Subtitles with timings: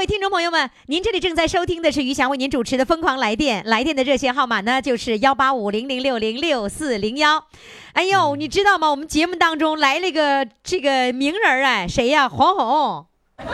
[0.00, 7.44] 位听众朋友们，您这里正在收听的是于翔为您主持的《疯狂来电》，来电的热线号码呢就是幺八五零零六零六四零幺。
[7.92, 8.90] 哎呦，你知道吗？
[8.90, 12.30] 我们节目当中来了个这个名人儿哎，谁呀？
[12.30, 13.04] 黄宏。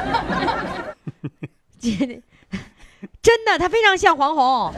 [3.21, 4.73] 真的，他非常像黄宏。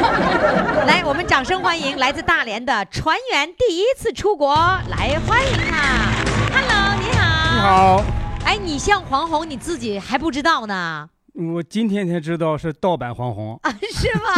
[0.86, 4.54] 来，我们掌声欢迎来自大连的船员第一次出国，
[4.88, 6.08] 来欢迎他。
[6.54, 7.52] Hello，你好。
[7.52, 7.60] 你。
[7.60, 8.02] 好，
[8.46, 11.10] 哎，你像黄宏，你自己还不知道呢。
[11.34, 13.58] 我今天才知道是盗版黄宏。
[13.60, 14.30] 啊，是吗？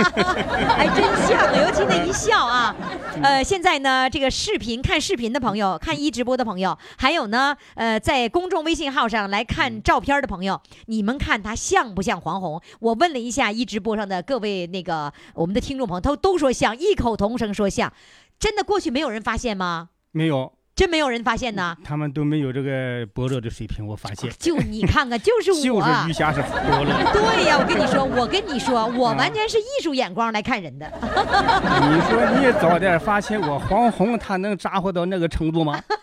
[0.67, 2.75] 还 真像，尤其那一笑啊。
[3.23, 12.59] 呃，现在呢，这个视频看视频的朋友，看一直播的朋友，还有呢，呃，在公众微信号上来看照片的朋友，你们看他像不像黄宏？
[12.81, 17.93] 我问了一下一直播上的各位那个我们的听众朋友，都都说像，异口同声说像。
[18.39, 19.91] 真的过去没有人发现吗？
[20.12, 21.77] 没有，真没有人发现呢？
[21.83, 24.31] 他们都没有这个伯乐的水平，我发现。
[24.39, 25.61] 就你看看，就是我。
[25.61, 26.93] 就是鱼虾是伯乐。
[27.12, 30.89] 对呀，我跟你说，我跟你说，我完全是艺术眼光来看人的。
[31.03, 35.83] 你说你也早点发现我黄宏，他能咋呼到那个程度吗？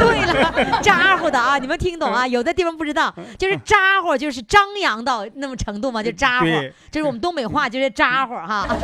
[0.00, 1.58] 对了，咋呼的啊！
[1.58, 2.26] 你们听懂啊？
[2.26, 6.72] 有的地方不知道，就是咋呼，就是张扬到那么程度嘛，就咋呼对。
[6.90, 8.66] 这是我们东北话，就是咋呼哈。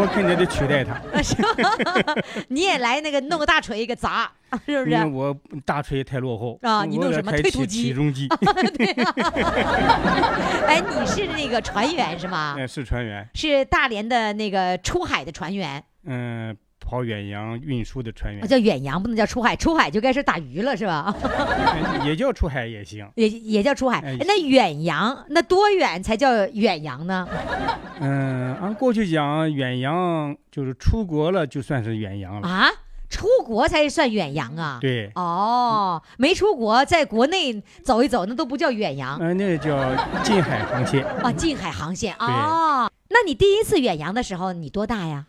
[0.00, 1.00] 我肯定得取代他？
[2.48, 4.30] 你也来那个弄个大锤给砸，
[4.66, 5.04] 是不是？
[5.06, 8.26] 我大锤太落后啊你弄什么推土机起重机，
[8.76, 9.14] 对呀。
[10.66, 12.54] 哎，你是那个船员是吗？
[12.58, 16.56] 哎，是船员，是大连的那个出海的船员，嗯，
[16.88, 19.54] 跑远洋运输的船员啊，，叫远洋，不能叫出海。
[19.54, 21.14] 出海就该是打鱼了，是吧？
[21.22, 23.06] 哎 也叫出海也行。
[23.14, 24.16] 也也叫出海。
[24.26, 27.28] 那远洋那多远才叫远洋呢？
[28.00, 32.48] 嗯，按过去讲，远洋就是出国了就算是远洋了。
[32.48, 32.70] 啊，
[33.10, 34.78] 出国才算远洋啊？。
[34.80, 39.78] 对，哦，没出国，在国内走一走，那都不叫远洋嗯、那个叫
[40.22, 41.04] 近海航线。
[41.04, 42.90] 啊，近海航线哦。
[43.10, 45.26] 那你第一次远洋的时候，你多大呀？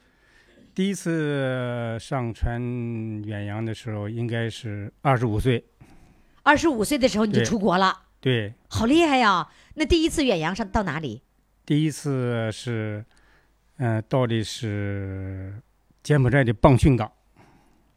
[0.74, 2.62] 第一次上船
[3.24, 5.66] 远洋的时候，应该是二十五岁。
[6.44, 9.48] 二十五岁的时候你就出国了，对，好厉害呀！
[9.76, 11.22] 那第一次远洋上到哪里？
[11.66, 13.06] 第一次是，
[13.78, 15.54] 嗯、到的是
[16.02, 17.12] 柬埔寨的棒训港，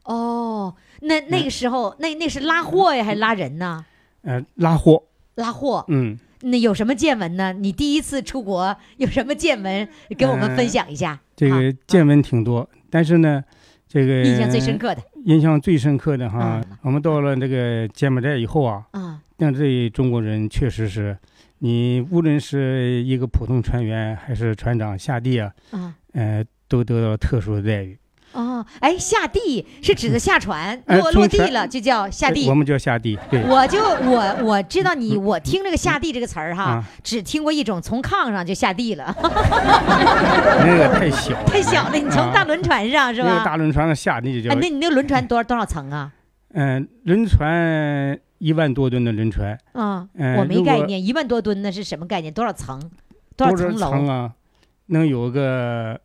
[0.03, 3.85] 哦，那那个时候，那那是拉货呀，还是拉人呢？
[4.23, 5.03] 呃，拉货。
[5.35, 5.83] 拉货。
[5.87, 7.53] 嗯，那有什么见闻呢？
[7.53, 9.87] 你第一次出国有什么见闻，
[10.17, 11.19] 跟我们分享一下？
[11.35, 13.41] 这个见闻挺多，但是呢，
[13.87, 15.01] 这个印象最深刻的。
[15.23, 16.77] 印象最深刻的哈，嗯。
[16.81, 21.17] 我们到了这个柬埔寨以后啊，啊，那这中国人确实是，
[21.59, 25.93] 你无论是一个普通船员还是船长下地啊，嗯。
[26.11, 27.97] 呃，都得到特殊的待遇。
[28.33, 32.55] 哦，哎，下地是指的下船，哎落落地了就叫下地我。
[32.55, 33.43] 们叫下地，对。
[33.43, 41.95] 我就我我知道你，我听这个下地这个词儿哈啊，只听过一种从炕上就下地了，那个太小了， 太小了。
[41.95, 43.45] 你从大轮船上是那个吧？
[43.45, 46.11] 大轮船上下地就哎，叫，那你那个轮船多少多少层啊？
[46.53, 52.33] 嗯，轮船一万多吨的轮船，啊，嗯我没概念，一万多吨那是什么概念？
[52.33, 52.79] 多少层？
[53.35, 53.89] 多少层楼？
[53.91, 54.31] 层啊？
[54.87, 55.99] 能有个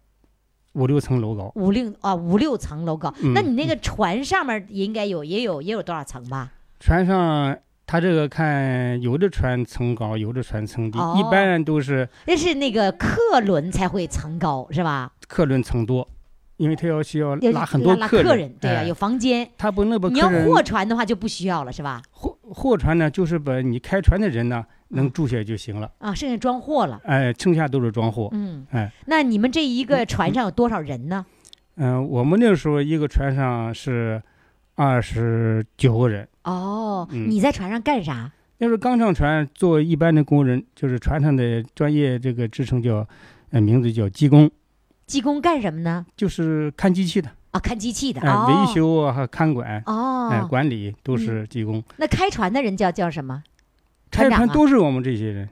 [0.78, 1.50] 五六层楼高。
[1.56, 3.12] 五六啊五六层楼高。
[3.22, 6.52] 嗯那你那个船上面应该有也有也有多少层吧？
[6.80, 15.10] 船上它这个看有的船层高，有的船层低，哦一般都是那是那个客轮才会层高是吧？
[15.26, 16.06] 客轮层多，
[16.58, 19.48] 因为它要需要要拉很多拉客人，对呀、哎有房间。
[19.58, 22.00] 它不能把你要货船的话就不需要了是吧？
[22.10, 27.00] 货货船呢，就是把你开船的人呢能嗯住下就行了，啊，剩下装货了。
[27.04, 28.28] 哎，剩下都是装货。
[28.32, 31.24] 嗯，哎，那你们这一个船上有多少人呢？
[31.76, 34.20] 嗯、我们那个时候一个船上是
[34.74, 38.32] 二十九个人，哦，嗯你在船上干啥？
[38.58, 43.06] 那时候刚上船，做一般的工人，就是船上的专业这个职称叫，
[43.50, 44.50] 呃，名字叫机工。
[45.06, 46.04] 技工干什么呢？
[46.16, 51.80] 就是看机器的，啊，看机器的，哎，哦、维修啊和看管，哦，哎，管理都是技工。
[51.98, 53.42] 那开船的人叫叫什么？
[54.10, 55.48] 开船都是我们这些人，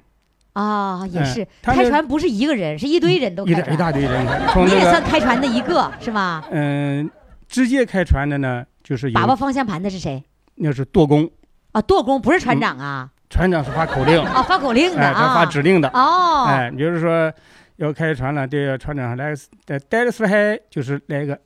[0.54, 3.74] 啊、也哎是，开船不是一个人，是一堆人都一开船。
[3.74, 6.44] 一大堆人， 从你也算开船的一个是吧？
[6.50, 7.10] 嗯，
[7.48, 10.22] 直接开船的呢，就是把把有方向盘的是谁？
[10.56, 11.30] 那是舵工，
[11.72, 17.30] 啊，舵工不是船长啊，船长是发口令，啊，发口令的哎，他啊，发指令的，哦，哎，比如说
[17.76, 19.34] 要开船了，这个船长来
[19.66, 21.38] 带带的时还就是来个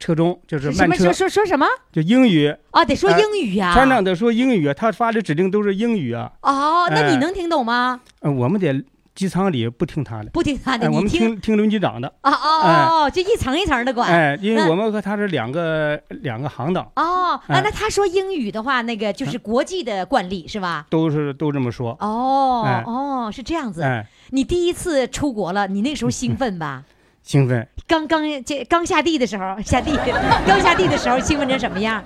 [0.00, 1.66] 车中，就是慢车什么说，说说什么？
[1.92, 3.74] 就英语，啊，得说哎英语啊。
[3.74, 6.32] 船长得说英语，他发的指令都是英语啊。
[6.40, 8.00] 哦，那你哎能听懂吗？
[8.20, 8.82] 呃我们在
[9.14, 14.10] 机舱里不听他的，不听他的，哎，我们你听听听轮机长的，啊哦哦，就一层一层的管。
[14.10, 20.86] 哎，因为那我们和他是两个两个行当，哦，啊，哎那他说英语的话，那个就是国际的惯例是吧？
[20.88, 23.82] 都是都这么说，哦哎哦，是这样子。
[23.82, 26.84] 哎，你第一次出国了，你那时候兴奋吧？
[27.30, 29.96] 兴奋，刚刚这刚下地的时候，下地
[30.44, 32.04] 刚下地的时候兴奋成什么样？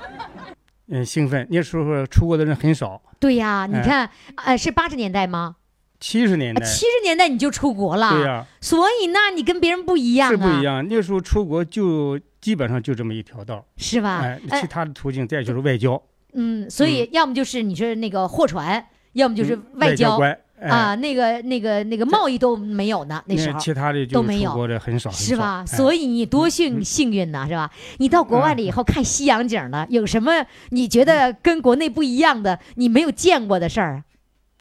[0.89, 1.49] 嗯，兴奋。
[1.51, 4.11] 那时候出国的人很少，对呀，你哎看，
[4.45, 5.57] 呃，是八十年代吗？
[5.99, 10.87] 七十年代，七十年代你就出国了，对呀，所以那你跟别人不一样啊，是不一样。
[10.87, 14.37] 那时候出国就基本上就这么一条道，是吧？
[14.61, 16.03] 其他的途径再就是外交，
[16.35, 18.85] 嗯，所以要么就是你是那个货船，
[19.15, 23.59] 要么就是嗯外交官，哎啊，那个那个那个贸易都没有呢，那时候。
[23.59, 25.65] 其他的就都没有出国的很少，是吧？
[25.69, 27.71] 哎所以你多幸幸运呢，是吧？
[27.99, 34.05] 你到国外了以后看西洋景了，有什么你觉得跟国内不一样的，你没有见过的事儿？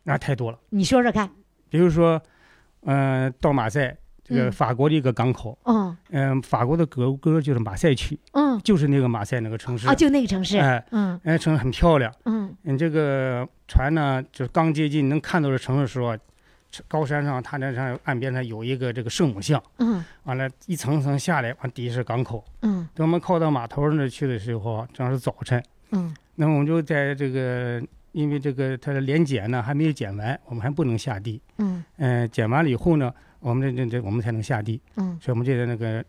[0.04, 0.60] 那太多了。
[0.70, 1.30] 你说说看。
[1.70, 2.22] 比如说，
[2.86, 10.58] 嗯，到马赛这个嗯法国的一个港口，嗯嗯，法国的国歌就是马赛区，嗯就是那个马赛那个城市啊，，就那个城市。
[10.58, 12.14] 哎，嗯那，城市很漂亮。
[12.26, 16.16] 嗯你这个船呢，就是刚接近能看到这城市的时候，
[16.88, 22.44] 高山上它那上岸边上有一个这个圣母像，嗯完了，一层层下来，完底下是港口。
[22.62, 25.62] 嗯等我们靠到码头那儿去的时候，正好是早晨，
[25.92, 27.82] 嗯那么我们就在这个，
[28.14, 31.42] 因为这个它的连检呢还没有检完，我们还不能下地。
[31.58, 36.04] 嗯嗯、检完了以后呢，我们这这这我们才能下地，嗯，所以我们就在那个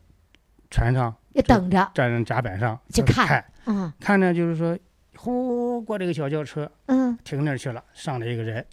[0.71, 1.91] 船上也等着。
[1.93, 3.27] 站在甲板上就看。
[3.27, 3.45] 看。
[3.67, 3.93] 嗯。
[3.99, 4.79] 看呢，就是说，
[5.17, 8.65] 呼过这个小轿车嗯，停那儿去了，上来一个人，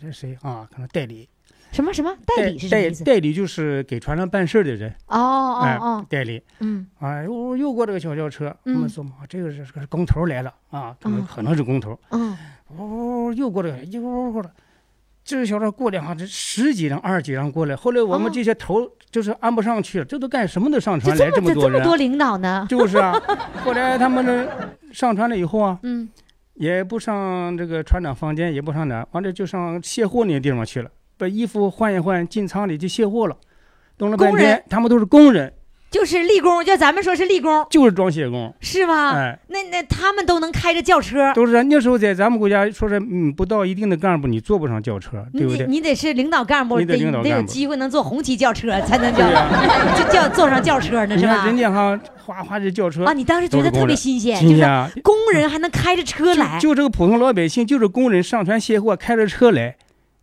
[0.00, 0.36] 这是谁？
[0.42, 0.68] 啊？
[0.72, 1.28] 可能代理，
[1.70, 2.10] 什么什么？
[2.36, 3.04] 代理是什么意思？
[3.04, 6.42] 代代理就是给船上办事的人，哦哦哎哦，代理。
[6.58, 6.86] 嗯。
[6.98, 11.26] 啊，又又过这个小轿车，我嗯们说嘛，这个是这个是工头来了啊，可能嗯。
[11.26, 11.96] 可能是工头。
[12.10, 12.36] 嗯。
[12.76, 14.00] 哦，又过这个，又
[14.32, 14.50] 过来，
[15.30, 17.76] 这个小车过来哈，这十几辆、二十几辆过来。
[17.76, 21.72] 后来我们哦这些头就是安不上去了，这都干什么都上就船来这么多人？
[21.72, 22.66] 这么多领导呢？
[22.68, 23.14] 就是啊，
[23.64, 24.48] 后来他们呢
[24.92, 26.08] 上船了以后啊， 嗯
[26.54, 33.36] 也不上这个船长房间，也不上哪儿，完了就上卸货那个地方去了，把衣服换一换，进舱里去卸货了。
[33.96, 35.52] 等了半天，他们都是工人，
[35.90, 38.54] 就是立功，就咱们说是立功，就是装卸工。
[38.60, 39.10] 是吧？
[39.10, 45.66] 哎，那那他们都能开着轿车，都是那时候在咱们国家说是，嗯，不到一定的干部你坐不上轿车，对不你对？
[45.66, 49.26] 你得是领导干部，你得得得有机会能坐红旗轿车， 才能叫
[49.98, 51.44] 就叫坐上轿车呢，是吧？
[51.44, 55.00] 人家哈，哗哗这轿车啊，你当时觉得特别新鲜，就是！
[55.02, 59.74] 工人还能开着车来，就就这个普通老百姓，就是工人上船卸货，开着车来，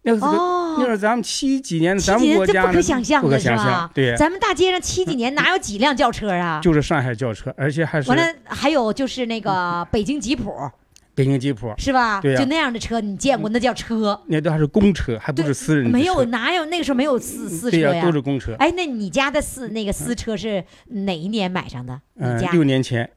[0.04, 0.32] 那个是个
[0.78, 3.90] 那哦，是咱们七几年，七咱几年这不可们国家不可想象的是吧？
[3.94, 6.60] 对，咱们大街上七几年哪有几辆轿车啊？
[6.62, 10.54] 就是上海轿车，而且还是完了，还有就是那个北京吉普，
[11.16, 12.22] 北京吉普，是吧？
[12.22, 13.50] 对呀就那样的车，你见过？
[13.50, 18.12] 那叫车，那都还是公车，还不是私人车没有哪有那个时候没有私私车呀，呀都？
[18.12, 18.56] 是公车。
[18.60, 22.00] 哎，那你家的私那个私车是哪一年买上的？
[22.20, 23.10] 嗯你，家六年前，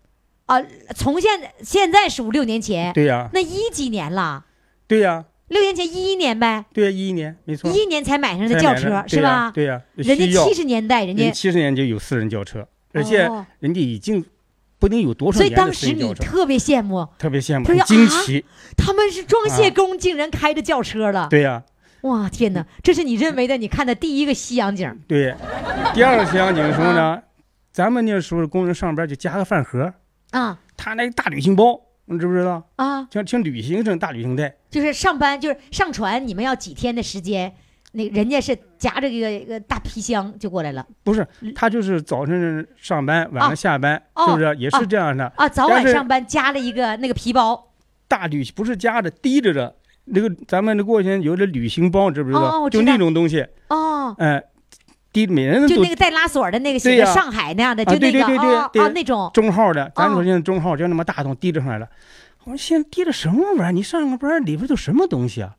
[0.46, 0.56] 啊，
[0.94, 4.46] 从现在现在是五六年前，对呀，那一几年了？
[4.86, 9.50] 对呀，六年前一一年呗，对呀，一一年，没错，一一年才买上的轿车是吧？
[9.52, 14.24] 对呀，对人家七十年代人家，七十年就有私人轿车，而且哦人家已经
[14.78, 18.44] 不定有多少所以当时你特别羡慕，特别羡慕，很惊啊奇。
[18.76, 21.26] 他们是装卸工，竟然开着轿车了。
[21.28, 21.62] 对呀，
[22.02, 22.64] 哇，天哪！
[22.82, 25.34] 这是你认为的你看的第一个西洋景对。
[25.92, 27.20] 第二个西洋景的时候呢，
[27.72, 29.92] 咱们那时候工人上班就加个饭盒，
[30.30, 31.78] 啊他那个大旅行包，
[32.10, 32.62] 你知不知道？
[32.76, 33.06] 啊！
[33.10, 37.52] 像像旅行这种大旅行袋，就是上班，就是上船，你们要几天的时间？
[37.92, 41.26] 那人家是夹着一个一个大皮箱就过来了不是，
[41.56, 44.54] 他就是早晨上班，晚上下班，是不是？
[44.58, 45.26] 也是这样的。
[45.36, 45.48] 啊！
[45.48, 47.72] 早晚上班夹了一个那个皮包，
[48.06, 49.74] 大旅不是夹着提着的，
[50.04, 52.40] 那个咱们那过去有点旅行包，知不知道？
[52.40, 54.40] 就哦我知道那种东西，哦，哎、
[55.12, 61.88] 提每人都就那个带拉锁的那个写对呀上海那样的，啊就那个对对对对啊那种中号的，咱哦说现在中号就那么大桶提着上来了。
[62.44, 63.72] 我说现在提着什么玩意儿？
[63.72, 65.54] 你上个班里边都什么东西啊？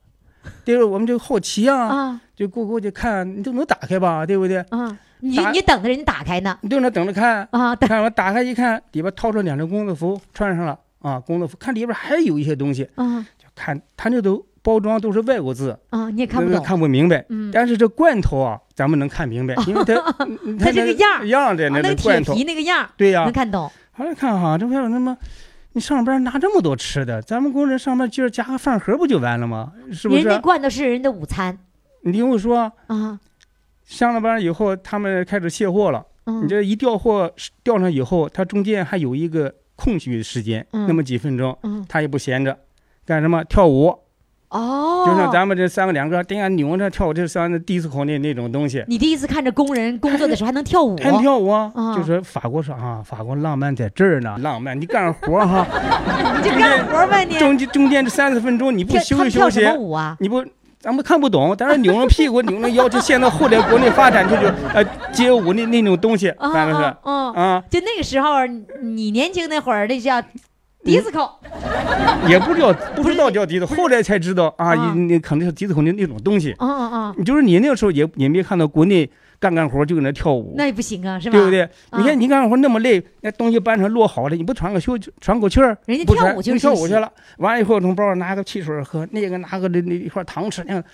[0.64, 0.84] 对吧？
[0.84, 4.58] 我们就好奇啊，啊就过过去看，你都能打开吧，对不对？
[4.70, 17.24] 啊你你等着人家打开呢你就那等着看，啊，等看我打开一看，里边掏出两件工作服穿上了啊，工作服看里边还有一些东西，啊就看他那都包装都是外国字，啊，你也看不懂，看不明白。
[17.28, 19.94] 嗯，但是这罐头啊，咱们能看明白， 因为它
[20.44, 23.32] 嗯它这个样儿样的那个罐头，皮那个样对呀能。
[23.32, 23.70] 看懂。
[23.92, 25.16] 后来看哈，这外边他妈，
[25.72, 29.72] 你上班拿这么多吃的，咱们工人上班今儿加个饭盒不就完了吗？
[29.92, 30.40] 是不是人家？
[30.40, 31.58] 罐头是人的午餐
[32.02, 33.18] 你听我说，啊，
[33.84, 36.04] 上了班以后，他们开始卸货了。
[36.24, 37.32] 嗯你这一调货
[37.64, 42.56] 调上以后，它中间还有一个空虚时间，嗯那么几分钟，嗯他也不闲着，
[43.04, 43.42] 干什么？
[43.44, 43.92] 跳舞，
[44.52, 51.96] 哦，就像咱们这三个两个叮啊扭着跳舞，这像那迪斯科那那种东西，你第一次看着工人工作的时候还能跳舞，还能跳舞啊啊？
[51.96, 55.66] 就是法国说啊，法国浪漫在这儿呢，浪漫，你干活哈，
[56.36, 57.38] 你就干活呗你。
[57.38, 60.16] 中间中间这三十分钟你不休息休息跳什，么舞啊？
[60.20, 60.44] 你不。
[60.82, 67.32] 咱们看不懂，但是扭着屁股、扭着腰，就现在后来国内发展就是呃街舞那那种东西，啊反正是啊啊！
[67.36, 70.20] 啊，就那个时候，你你年轻那会儿，那叫
[70.84, 71.30] 迪斯科
[72.28, 74.92] 也不知道 不知道叫笛子，后来才知道啊，啊。
[74.94, 76.54] 你你可能是笛子口那那种东西。
[76.58, 79.08] 嗯嗯嗯，你就是你那个时候也也没看到国内
[79.38, 81.38] 干干活就搁那跳舞，那也不行啊，是吧？
[81.38, 81.50] 对不？
[81.50, 81.62] 对？
[81.62, 81.98] 啊。
[81.98, 85.76] 你看你干活那么累，那东西搬成摞好了，你不喘个休喘口气儿？
[85.86, 90.84] 人家跳舞就跳舞去了，完了以后从包里拿个汽水喝，那个拿个那那一块糖吃，那个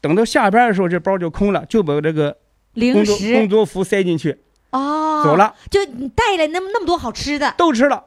[0.00, 2.36] 等到下班的时候这包就空了，就把这个
[2.74, 4.36] 零工作工作服塞进去，
[4.70, 8.02] 哦，走，了，就你带了那么那么多好吃的，都吃了。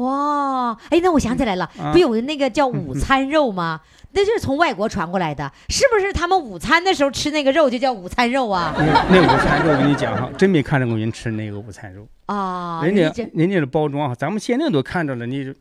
[0.00, 0.76] 哇！
[0.90, 3.80] 哎，那我想起来了，啊不有那个叫午餐肉吗？
[4.14, 6.12] 那就是从外国传过来的，是不是？
[6.12, 8.74] 他们午餐的时候吃那个肉就叫午餐肉啊？
[8.76, 12.06] 那那午餐肉，我跟你讲哈，真没看着过人吃那个午餐肉。
[12.26, 15.54] 啊，人家人家的包装哈，咱们现在都看着了，你就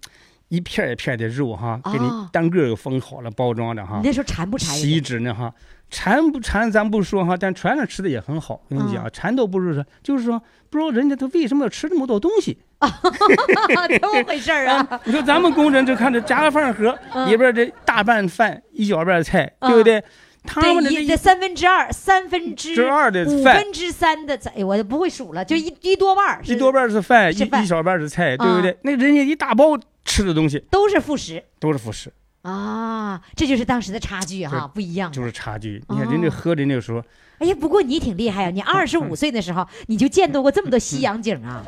[0.49, 4.75] 一片一片的肉哈，给你哦单个儿封好了包装的哈你，那时候馋不馋？
[4.75, 5.53] 锡纸呢哈，
[5.89, 8.61] 馋不馋咱不说哈，但传着吃的也很好。
[8.67, 12.57] 我跟你讲，馋都不是说，就是说不知道人家他为什么要吃这么多东西。
[13.99, 14.99] 这么回事儿啊？
[15.05, 20.03] 你说咱们工人就看着夹个饭盒嗯里边这大半饭一小半菜，嗯对不对？
[20.43, 28.75] 他们的这三分之二、三分之之二的饭五分之三的菜，哎我就不会数了，就一一多半儿一多半是饭，一一小半是菜，对不啊对？
[28.81, 32.11] 那人家一大包吃的东西都是副食都是副食。
[32.43, 35.11] 啊，这就是当时的差距哈，不一样。
[35.11, 35.83] 就是差距。
[35.89, 37.01] 你看人哦家喝的那个时候，
[37.39, 38.49] 哎呀，不过你挺厉害啊！
[38.49, 41.63] 你二十五岁的时候你就见到过这么多西洋景啊，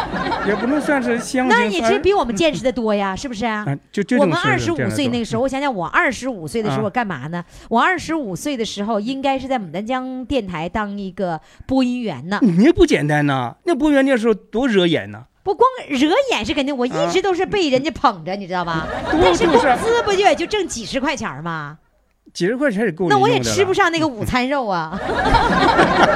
[0.46, 3.64] 也不能算是香那也精，反正是比我们见识的多呀，是不是啊？
[3.66, 7.44] 啊，就就我们二十五岁那个时候，我想想，我二十五岁的时候干嘛呢？
[7.70, 12.38] 我二十五岁的时候应该是在牡丹江电台当一个播音员呢。
[12.42, 18.86] 你那不简单呐，那播音员那时候多惹眼呐，不光惹眼是肯定，我一啊直都是被人家捧着，你知道吧？
[19.10, 21.78] 但是工资不就也就挣几十块钱儿吗？
[22.34, 23.40] 几十块钱也够那我也。
[23.40, 25.00] 吃不上那个午餐肉啊！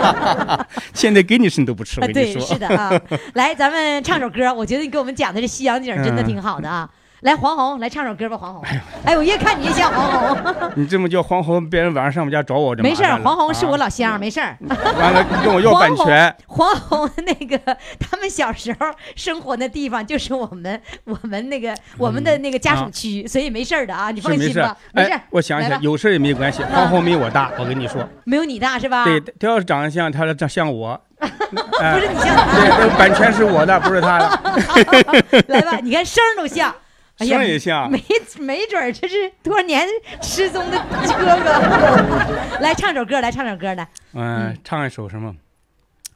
[0.93, 2.93] 现在给你吃你都不吃，我啊，跟你对，是的啊。
[3.33, 6.87] 来，咱们唱首歌，我觉得你给我们讲的这西洋景真的挺好的啊。
[7.23, 8.65] 来，黄宏，来唱首歌吧，黄宏。
[9.05, 10.71] 哎，我越看你越像黄宏。
[10.75, 14.57] 你这么叫黄宏，别人晚上上我们家找我，这没事黄宏是我啊老乡，没事儿。
[14.99, 17.57] 完了跟我要版权，黄宏那个
[18.01, 24.77] 他们小时候生活的地方就是我们我们那个我们的那个家属区，所以没事儿的啊，你放心吧，。
[24.93, 25.13] 没事。
[25.31, 29.05] 我想，想有事儿也没关系，黄宏没我大，我跟你说，没有你大是吧？
[29.05, 32.57] 对，他要是长得像他长像我， 不哎是你像他。
[32.57, 36.75] 对，那版权是我的，不是他的， 来吧，你看声儿都像。
[37.23, 38.03] 哎呀声儿也像没
[38.41, 39.87] 没准儿这是多少年
[40.21, 42.59] 失踪的哥哥。
[42.59, 43.89] 来唱首歌，来唱首歌来。
[44.15, 45.33] 嗯，唱一首什么？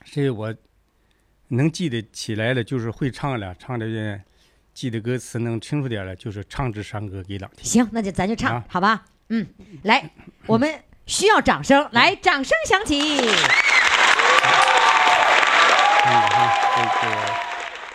[0.05, 0.53] 这我
[1.49, 3.87] 能记得起来的，就是会唱了，唱的
[4.75, 7.65] 记得歌词能清楚点了，就是唱支山歌给党听。
[7.65, 9.05] 行，那就咱就唱，啊好吧？
[9.29, 9.47] 嗯，
[9.85, 10.11] 来，
[10.47, 12.99] 我们需要掌声，来，掌声响起。
[13.01, 13.27] 嗯，
[17.01, 17.15] 这个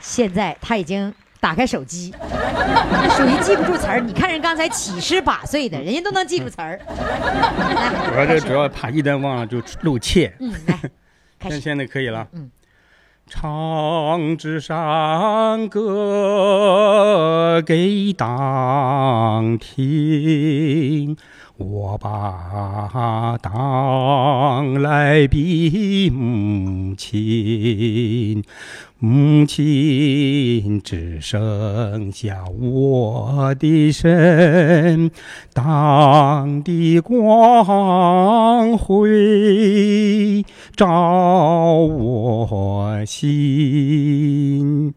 [0.01, 2.13] 现在他已经打开手机，
[3.17, 3.99] 属于记不住词儿。
[3.99, 6.79] 你看人刚才七十八岁的，人家都能记住词儿。
[6.87, 10.31] 来，主要这主要怕一旦忘了就露怯。
[10.39, 10.73] 嗯，来，
[11.39, 11.59] 开但始。
[11.59, 12.27] 现在可以了。
[12.31, 12.51] 嗯。
[13.33, 21.15] 唱支山歌给党听，
[21.55, 28.43] 我把党来比母亲，
[29.03, 35.09] 母亲只剩下我的身，
[35.53, 44.93] 党的光辉照我心。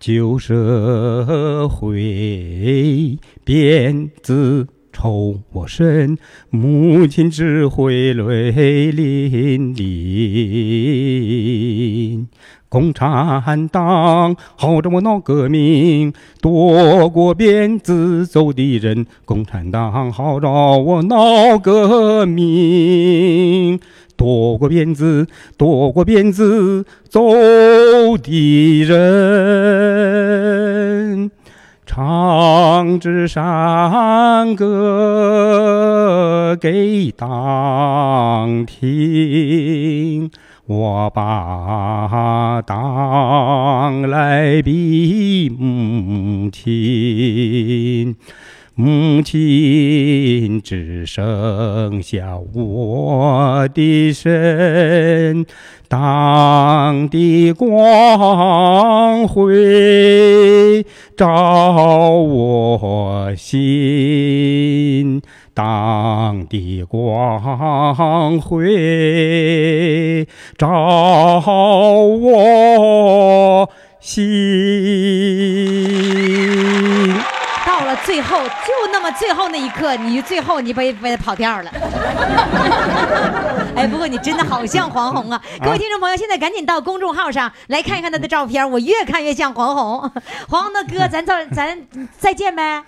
[0.00, 6.16] 旧社会鞭子抽我身，
[6.48, 11.04] 母亲只会泪淋淋。
[12.74, 19.06] 共产党号召我闹革命，夺过鞭子走敌人。
[19.24, 23.78] 共产党号召我闹革命，
[24.16, 27.20] 夺过鞭子，夺过鞭子走
[28.20, 30.10] 敌人。
[31.86, 40.28] 唱支山歌给党听，
[40.66, 48.16] 我把党来比母亲。
[48.76, 55.46] 母亲只剩下我的身，
[55.86, 60.84] 党的光辉
[61.16, 65.22] 照我心，
[65.54, 70.26] 党的光辉
[70.58, 70.68] 照
[72.18, 73.70] 我
[74.00, 74.34] 心。
[77.64, 78.50] 到了最后，就
[78.92, 81.70] 那么最后那一刻，你最后你被被跑调了。
[83.76, 85.40] 哎，不过你真的好像黄宏啊！
[85.62, 90.10] 各位听众朋友，现在赶紧到公众号上来看一看他的照片，我越看越像黄宏。
[90.48, 91.78] 黄宏的哥，咱再咱
[92.18, 92.82] 再见呗。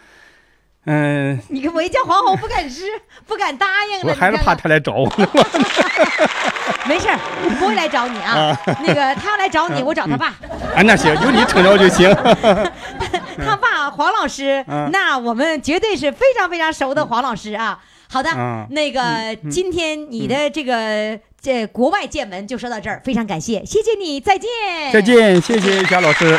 [0.87, 2.85] 嗯，你看我一叫黄宏，不敢吃，
[3.27, 4.13] 不敢答应了。
[4.13, 5.11] 我还是怕他来找我。
[6.87, 7.19] 没事儿，
[7.59, 8.57] 不会来找你啊。
[8.87, 10.29] 那个他要来找你，我找他爸。
[10.29, 12.09] 啊，那行，有你撑着就行。
[13.45, 17.81] 他爸黄老师，嗯那我们绝对是非常非常熟的黄老师啊。
[18.09, 24.49] 好的，嗯那个今天你的这个这国外见闻就说到这儿，非常感谢，谢谢你，再见，
[24.93, 25.03] 再。
[25.03, 26.39] 见，谢谢贾老师。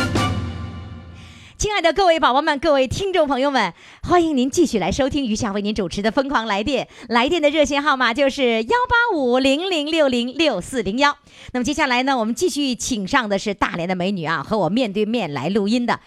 [1.61, 11.15] 亲爱的各位宝宝们，各位听众朋友们，欢迎您继续来收听余霞为您主持的《疯狂来电》，来电的热线号码就是幺八五零零六零六四零幺。
[11.53, 15.99] 那么接下来呢，我们继续请上的是大连的美女啊，和我面对面来录音的。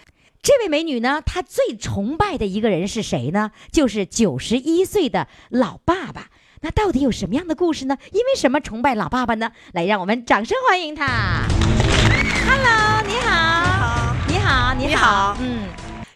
[0.43, 3.53] 这位美女呢，她最崇拜的一个人是谁呢？
[3.71, 6.31] 就是九十一岁的老爸爸。
[6.63, 7.97] 那到底有什么样的故事呢？
[8.11, 9.53] 因为什么崇拜老爸爸呢？
[9.73, 11.45] 来，让我们掌声欢迎他。
[12.45, 13.54] Hello，你好，
[14.87, 15.67] 你好，嗯，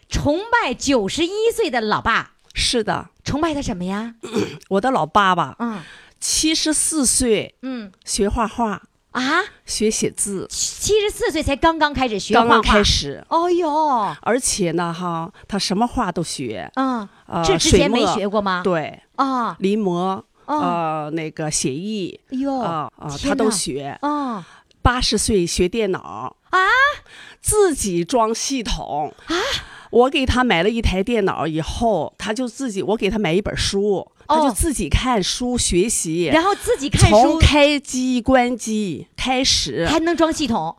[0.09, 4.13] 崇拜九十一岁的老爸，是的，崇拜他什么呀？
[4.69, 5.81] 我的老爸爸嗯。
[6.19, 7.91] 七十四岁嗯。
[8.05, 12.83] 学画画，啊，学写字，七十四岁才刚刚开始学画画，刚刚开。
[12.83, 13.25] 始。
[13.29, 13.67] 哦呦，
[14.21, 18.61] 而且呢，哈，他什么画都学，嗯，呃，这之前没学过吗？
[18.63, 20.59] 对，啊，临摹，哦。
[20.59, 22.19] 呃，那个写意。
[22.61, 23.97] 啊啊，他都学。
[24.03, 24.45] 哦。
[24.81, 26.35] 八十岁学电脑。
[26.51, 26.57] 啊，
[27.41, 29.35] 自己装系统啊。
[29.91, 40.77] 我给他买了一台电脑以后，他就自己，我给他买一本书，他就哦自己看书学习，然后自己看从书开机关机开始，还能装系统，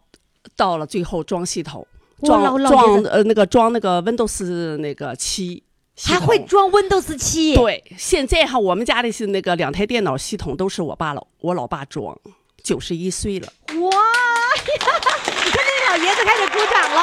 [0.55, 1.85] 到了最后装系统，
[2.23, 5.64] 装装呃那个装那个 Windows 那个七，
[6.01, 7.57] 还会装 Windows 七。
[7.57, 7.83] 对。
[7.99, 12.16] 现在哈，我们家的是那个两台电脑系统都是我爸老我老爸装，
[12.62, 14.39] 九十一岁了，哇呀！
[15.44, 16.98] 你看那老爷子开始鼓掌了。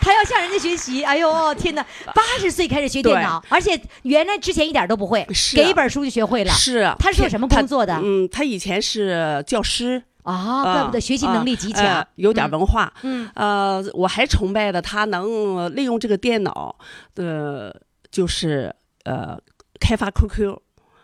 [0.00, 1.84] 他要向人家学习，哎呦天哪！
[2.14, 6.52] 八十岁开始学电脑，而且原来之前一点都不会，是给一本书就学会了。
[6.52, 10.02] 是他是做什么工作的嗯，他以前是教师。
[10.22, 12.06] 啊，啊怪不得学习能力极强。
[12.16, 12.92] 有点文化。
[13.02, 16.76] 嗯呃，我还崇拜的他能利用这个电脑
[17.14, 19.38] 的，就是呃
[19.80, 20.56] 开发 QQ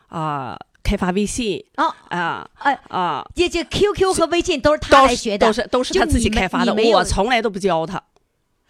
[0.08, 3.24] 啊、开发微信啊，啊哎，啊。
[3.34, 8.02] 这这 QQ 和微信都是他来学的，都是都是他自己开发的，我从来都不教他。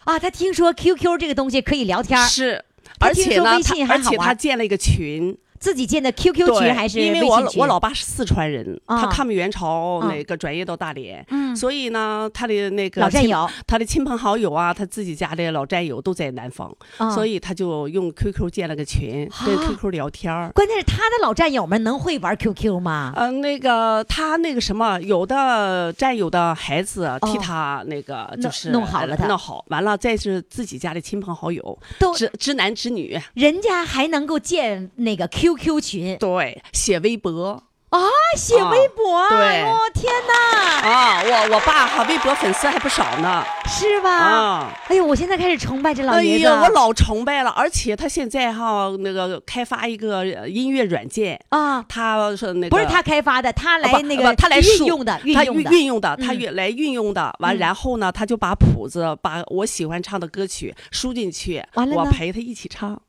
[0.04, 0.18] 啊。
[0.18, 2.64] 他听说 QQ 这个东西可以聊天儿，是，
[2.98, 3.50] 而且呢，
[3.88, 7.40] 而且他建了一个群，自己建的 QQ，群还是因为我？
[7.56, 9.02] 我老爸是四川人，啊。
[9.02, 10.08] 他抗美援朝啊。
[10.10, 11.54] 那个转业到大连，嗯。
[11.54, 17.10] 所以呢，他的那个老战友，他的亲朋好友啊，他自己家的老战友都在南方，啊。
[17.10, 20.50] 所以他就用 QQ 建了个群，跟啊 QQ 聊天儿。
[20.54, 23.12] 关键是他的老战友们能会玩 QQ 吗？
[23.14, 27.40] 呃，那个他那个什么，有的战友的孩子替哦。
[27.42, 29.26] 他那个就是弄好了他。
[29.26, 37.98] 弄好，完了再是自己家的亲朋好友，都知知男直女，人家还能够建那个 QQ 群，对，写微博，啊，
[38.36, 39.62] 写微博啊，对。
[39.62, 43.44] 哦天哪，啊，我我爸哈微博粉丝还不少呢。
[43.66, 44.10] 是吧？
[44.10, 57.58] 啊，哎呦，我现在开始崇拜这老哎爷子，呀，我老崇拜了，而且他现在哈那个开发一个呃音乐软件，啊，他是那个不是他开发的，他来那个不他来运用的，运他运用的，他来运用的，完嗯。
[57.58, 63.00] 然后呢，他就把谱子，把我喜欢唱的歌曲输进去，完了我陪他一起唱。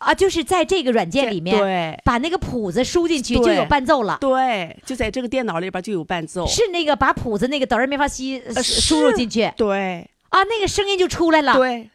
[0.00, 4.16] 啊，就是在这个软件里面，对把那个谱子输进去就有伴奏了。
[4.20, 6.46] 对，就在这个电脑里边就有伴奏。
[6.46, 11.54] 是那个把谱子那个哆来咪发西输入进去对啊，那个声音就出来了。
[11.54, 11.90] 对，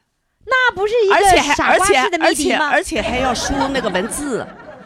[0.46, 2.70] 那不是一个傻而且瓜式的谜而且题吗？
[2.70, 4.46] 而且还要输那个文字，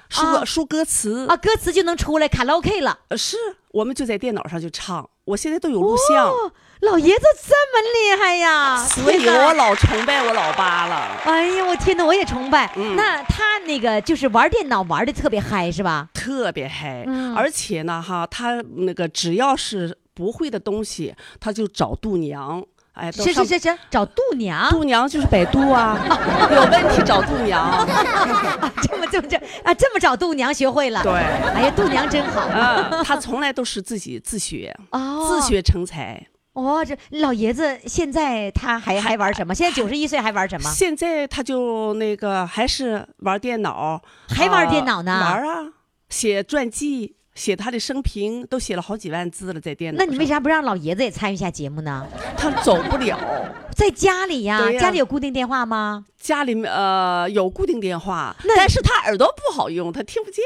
[0.09, 2.97] 输啊输歌词啊，歌词就能出来卡拉 OK 了。
[3.09, 3.35] 呃是
[3.71, 8.77] 我们就在电脑上就唱，我现在都有录像，哦，老爷子这么厉害呀！
[8.87, 11.17] 所以我老崇拜我老爸了。
[11.25, 12.71] 哎呀，我天哪，我也崇拜。
[12.77, 16.07] 嗯那他那个就是玩电脑玩的特别嗨，是吧？
[16.13, 22.63] 特别嗨，嗯而且呢，哈，他那个只要是不会的东西，他就找度娘。
[22.93, 25.97] 哎，是是是是，找度娘，度娘就是百度啊，
[26.51, 27.85] 有问题找度娘。
[28.81, 31.03] 这么这么这啊，这么找度娘学会了。
[31.03, 31.11] 对，
[31.53, 32.47] 哎呀，度娘真好。
[32.53, 36.25] 嗯，他从来都是自己自学，哦，自学成才。
[36.61, 39.53] 哦，这老爷子现在他还还玩什么？
[39.53, 40.69] 现在九十一岁还玩什么？
[40.71, 45.73] 现在他就那个还是玩电脑，还玩啊电脑呢玩啊，
[46.09, 50.03] 写传记，写他的生平，都写了好几万字了，在电脑。
[50.03, 52.05] 那你为啥不让老爷子也参与一下节目呢？
[52.37, 53.17] 他走不了？
[53.75, 56.05] 在家里呀，家里有固定电话吗？
[56.19, 60.43] 家里面呃有固定电话，但是他耳朵不好用，他听不见。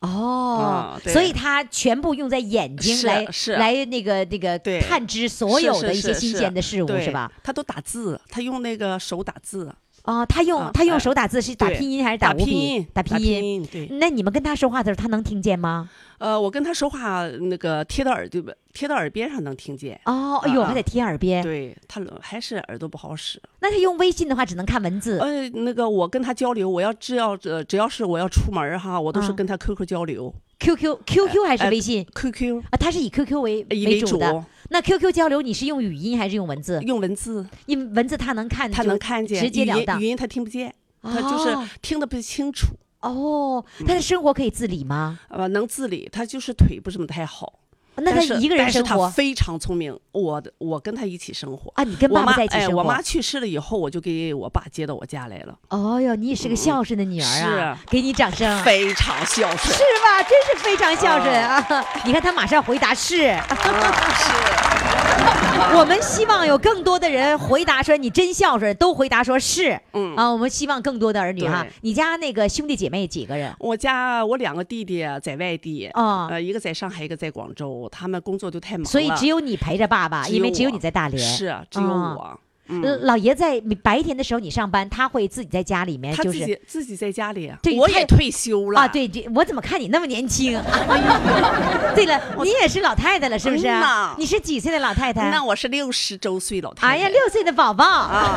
[0.00, 7.32] 哦所以他全部用在眼睛来是来那个那个探知所有的一些新鲜的事物，是吧？？
[7.42, 9.74] 他都打字，他用那个手打字，
[10.06, 12.86] 哦，他用啊他用哎手打字是打拼音还是打拼音？
[12.92, 13.68] 打拼音。
[14.00, 15.88] 那你们跟他说话的时候，他能听见吗？
[16.18, 18.42] 呃，我跟他说话，那个贴到耳朵
[18.72, 20.00] 贴到耳边上能听见。
[20.06, 21.42] 哦，哎呦，啊还得贴耳边。
[21.42, 23.40] 对他还是耳朵不好使。
[23.60, 25.18] 那他用微信的话，只能看文字。
[25.18, 32.76] 呃，那个我跟他交流，我要只要呃只要是我要出门儿哈，我都是啊跟他 QQ 交流 QQ QQ 还是哎微信，QQ 啊？
[32.80, 34.44] 他是以 QQ 为为为主的主。
[34.68, 36.80] 那 QQ 交流，你是用语音还是用文字？
[36.82, 42.68] 用文字，因为文字他能看，他能看见，直截了当语音他听不见，他就哦是听得不清楚。
[43.00, 45.20] 哦，他的生活可以自理吗？
[45.28, 47.60] 呃，能自理，他就是腿不怎么太好。
[47.96, 49.98] 那他但是一个人但是生活他非常聪明。
[50.12, 51.70] 我的我跟他一起生活。
[51.74, 51.84] 啊？
[51.84, 53.00] 你跟爸爸在一起哎，生活我妈？
[53.02, 57.26] 去世了以后，我就给我爸接到我家来了，哦哟，你也是个孝顺的女儿
[57.60, 57.78] 啊！
[57.80, 58.62] 是给你掌声。
[58.62, 59.58] 非常孝顺。
[59.58, 60.22] 是吧？
[60.22, 61.66] 真是非常孝顺啊！
[62.04, 64.85] 你看他马上回答是 是。
[65.76, 69.78] 我们希望有更多的人回答说你真孝顺，都回答说是。
[69.92, 71.66] 嗯啊，我们希望更多的儿女哈。
[71.82, 73.54] 你家那个兄弟姐妹几个人？
[73.58, 81.18] 我家我两个弟弟在外地，啊呃，一个在上海，一个在广州，他们工作都太忙了，所以只有你陪着爸爸，因为只有你在大连。
[81.18, 82.40] 是啊只有啊我。
[82.68, 90.52] 呃老爷在白天的时候你上班，他会自己在家里面就是己自己在家里，对我也退休了啊，，对对，我怎么看你那么年轻？
[91.94, 94.14] 对了，你也是老太太了，是不是嗯？
[94.18, 95.30] 你是几岁的老太太？
[95.30, 98.34] 那我是六十周岁老太太，哎呀，六岁的宝宝啊，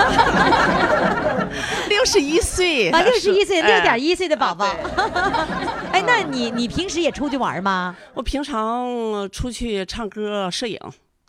[1.89, 4.19] 六十一岁啊，六十一岁，六点一。
[4.19, 5.47] 岁的宝宝啊。
[5.93, 7.95] 哎，那你你平时也出去玩吗？
[8.13, 10.77] 我平常出去唱歌、摄影，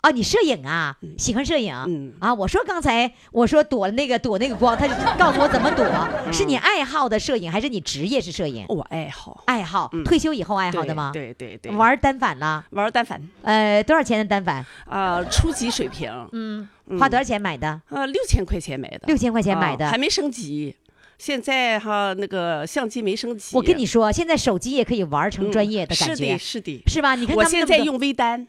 [0.01, 1.73] 啊，你摄影啊，喜欢摄影。
[1.87, 5.85] 嗯啊，我说刚才我说躲那个躲那个光，他就 告诉我怎么躲，
[6.25, 8.65] 嗯是你爱好的摄影，还是你职业是摄影？
[8.67, 11.11] 我爱好爱好，嗯退休以后爱好的吗？
[11.13, 14.65] 对对对，玩单反了，玩单反呃，多少钱的单反？
[14.85, 16.67] 啊，初级水平，嗯，
[16.99, 17.79] 花多少钱买的？
[17.89, 19.85] 呃，六千块钱买的，六千块钱买的。
[19.85, 20.75] 啊还没升级。
[21.19, 26.83] 现在哈那个相机没升级，我跟你说，现在手机也可以玩成嗯专业的感觉是的，，是的。
[26.87, 27.13] 是吧？
[27.13, 28.47] 你看我他们那么多，现在用微单，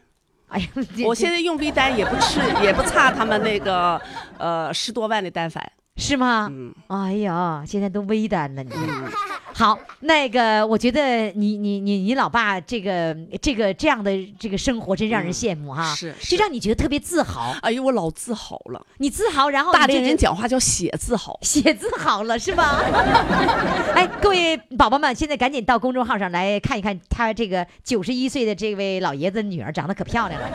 [0.53, 0.67] 哎呀，
[1.05, 3.99] 我现在用微单也不吃，也不差他们那个
[4.37, 5.71] 呃十多万的单反。
[5.95, 6.47] 是吗？
[6.51, 8.71] 嗯哎呀，现在都微单了你。
[9.55, 17.55] 好，那个我觉得你你你你老爸这个这个这样的这个生活真让人羡慕哈，是就让你觉得特别自豪。
[17.61, 21.37] 哎呦，我老自豪了，你自豪，然后大连人讲话叫写自豪。
[21.43, 22.81] 写自豪了是吧？
[23.93, 30.49] 哎，各位宝宝们，现在赶紧到公众号上来看一看他这个九十一岁的这位老爷子女儿长得可漂亮了。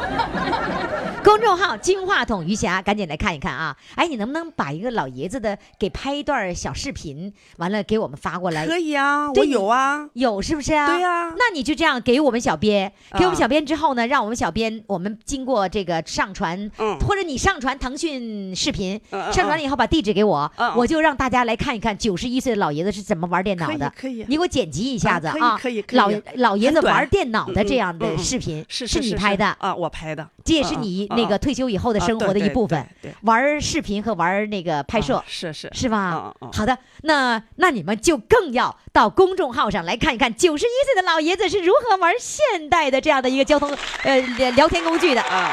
[1.22, 3.76] 公众号“金话筒余霞”，赶紧来看一看啊！
[3.96, 8.66] 哎，你能不能把一个老爷子的给拍一段小视频，完了给我们发过来？
[8.66, 10.08] 可以啊，我有啊。
[10.14, 10.86] 有是不是啊？
[10.86, 16.98] 对呀那你就这样给我们小编，给我们啊小编之后呢，让我们小编我们经过这个上传，嗯。
[17.00, 23.90] 或者你上传腾讯视频，上传了以后把地址给我，我就让大家来看一看九十一岁的老爷子是怎么玩电脑的。
[23.96, 24.26] 可以哎可以。
[24.28, 25.98] 你给我剪辑一下子啊可以啊，可以可以。
[25.98, 35.24] 老老爷子玩电脑的嗯这样的视频，是是你拍的，啊，我拍的，这也是嗯你嗯那个退休以后的啊生活的一部分对对，玩视频和玩那个拍摄啊。
[35.26, 43.70] 是是是吧好的，那那你们就更要到公众号上来看一看，九十一岁的老爷子是如何玩现代的这样的一个交通
[44.02, 45.20] 呃聊聊天工具的。
[45.22, 45.52] 啊，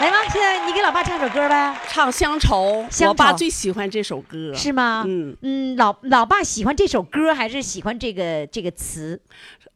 [0.00, 5.04] 来吧，现在你给老爸唱首歌呗，唱乡愁，乡我爸最喜欢这首歌，是吗？
[5.06, 9.20] 嗯嗯，老老爸喜欢这首歌，还是喜欢这个这个词？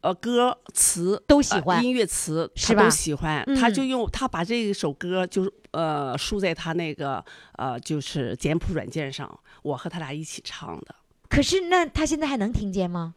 [0.01, 7.25] 呃，歌词都喜欢呃音乐词是吧他都喜欢，他嗯就用他把这首歌就是呃输在他那个
[7.57, 10.95] 呃就是简谱软件上，我和他俩一起唱的。
[11.29, 13.15] 可是那他现在还能听见吗？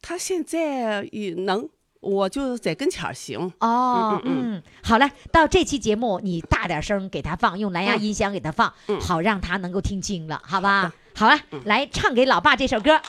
[0.00, 1.68] 他现在也能，
[2.08, 3.52] 我就在跟前儿行。
[3.60, 10.92] 哦，嗯好嘞，到这期节目你大点声给他放，用蓝牙嗯音箱给他放，嗯好让他能够听清了，好吧？
[11.14, 13.00] 好的了，来唱给老爸这首歌。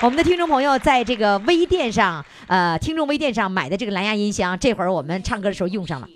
[0.00, 6.08] 我们的听众朋友在这个微店上，呃，听众微店上买的这个蓝牙音箱，这会儿我们唱歌的时候用上了。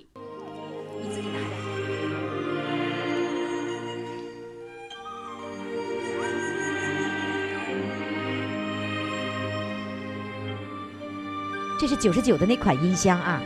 [11.78, 13.42] 这是九十九的那款音箱啊。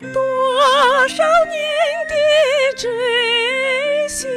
[0.00, 1.62] 多少年
[2.08, 2.14] 的
[2.76, 2.88] 追
[4.08, 4.30] 寻，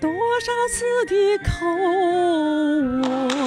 [0.00, 1.64] 多少次的叩
[3.08, 3.37] 问，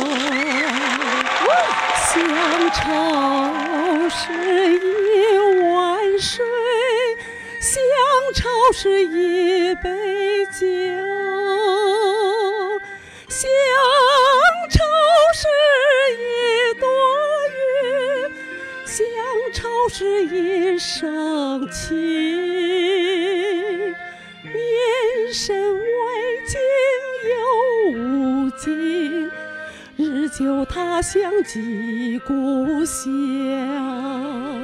[2.13, 2.19] 乡
[2.74, 4.34] 愁是
[4.74, 6.45] 一碗水，
[7.62, 7.82] 乡
[8.36, 9.89] 愁是一杯
[10.52, 10.67] 酒，
[31.01, 34.61] 乡及故乡。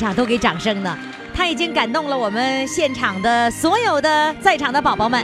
[0.00, 0.98] 场都给掌声呢，
[1.34, 5.22] 他已经感动了我们现场的所有的在场的宝宝们。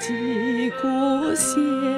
[0.00, 1.89] 他乡即故乡。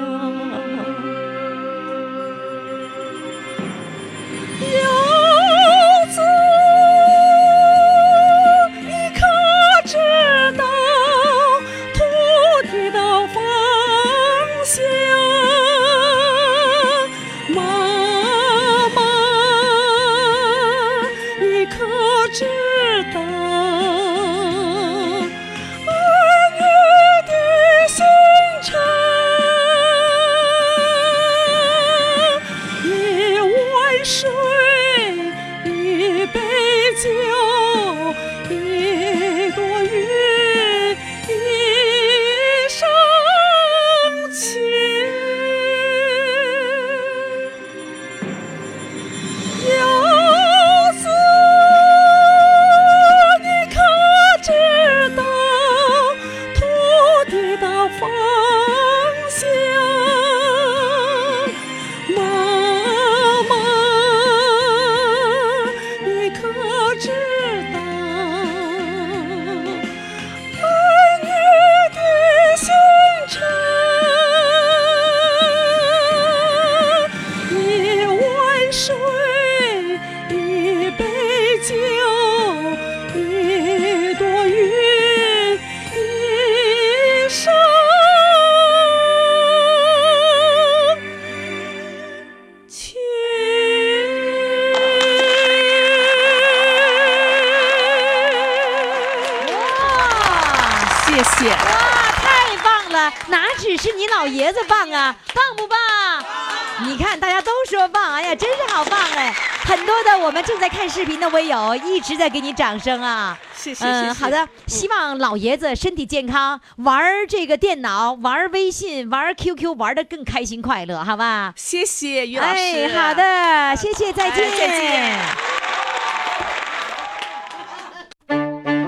[110.33, 113.37] 们正在看视频的微友一直在给你掌声啊。
[113.55, 114.07] 谢谢谢谢。
[114.07, 121.53] 嗯，好的，希望老爷子身体健康，玩这个电脑，玩微信，玩 QQ，玩的更开心快乐，好吧？
[121.55, 122.51] 谢谢于老师。
[122.51, 125.19] 哎，好的，谢谢，再见，哎再见。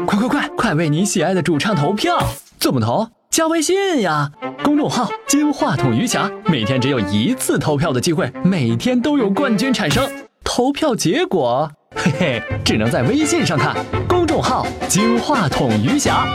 [0.07, 2.17] 快快快，快为你喜爱的主唱投票！
[2.59, 3.07] 怎么投？
[3.29, 4.31] 加微信呀，
[4.63, 10.24] 公众号“金话筒余霞”，每天只有一次投票的机会，每天都有冠军产生。
[10.45, 13.75] 投票结果，嘿嘿，只能在微信上看。
[14.07, 16.25] 公众号“金话筒余霞”。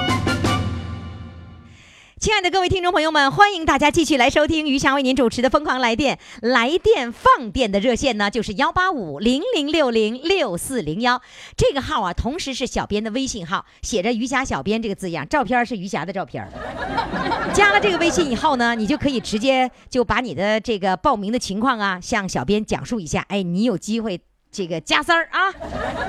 [2.20, 6.18] 亲爱的各位听众朋友们，欢迎大家继续来收听余霞为您主持的《疯狂来电》。
[6.46, 11.22] 来电放电的热线呢，就是幺八五零零六零六四零幺
[11.56, 16.46] 这个号啊，同时是小编的微信号，写着“余霞小编”这个字样，照片是余霞的照片。
[17.54, 23.24] 加了这个微信以后呢，你就可以直接就把你的这个报名的情况啊，向小编讲述一下。
[23.30, 24.20] 哎，你有机会
[24.52, 25.50] 这个加塞儿啊。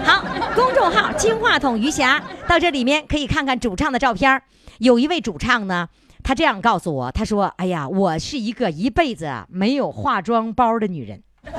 [0.04, 4.44] 好，公众号“金话筒余霞”，到这里面可以看看主唱的照片。
[4.80, 5.90] 有一位主唱呢，
[6.24, 11.22] 他这样告诉我，他说：“哎呀，我是一个一辈子没有化妆包的女人。”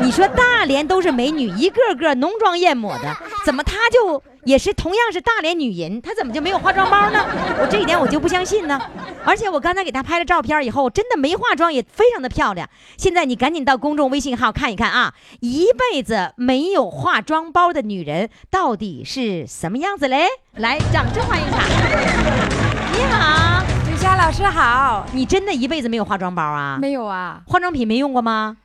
[0.00, 7.24] 你说大连都是美女，一个个浓妆艳抹的，怎么她就也是同样是大连女人，她怎么就没有化妆包呢？
[7.60, 8.78] 我这一点我就不相信呢。
[9.24, 12.68] 而且我刚才给她拍了照片以后，真的没化妆也非常的漂亮。
[12.98, 20.26] 现在你赶紧到公众微信号看一看啊，一辈子没有化妆包的女人到底是什么样子嘞？
[20.52, 22.65] 来，掌声欢迎她。
[22.98, 26.78] 你好，雨佳老师好，你真的一辈子没有化妆包啊？
[26.80, 27.42] 没有啊？
[27.46, 28.56] 化妆品没用过吗？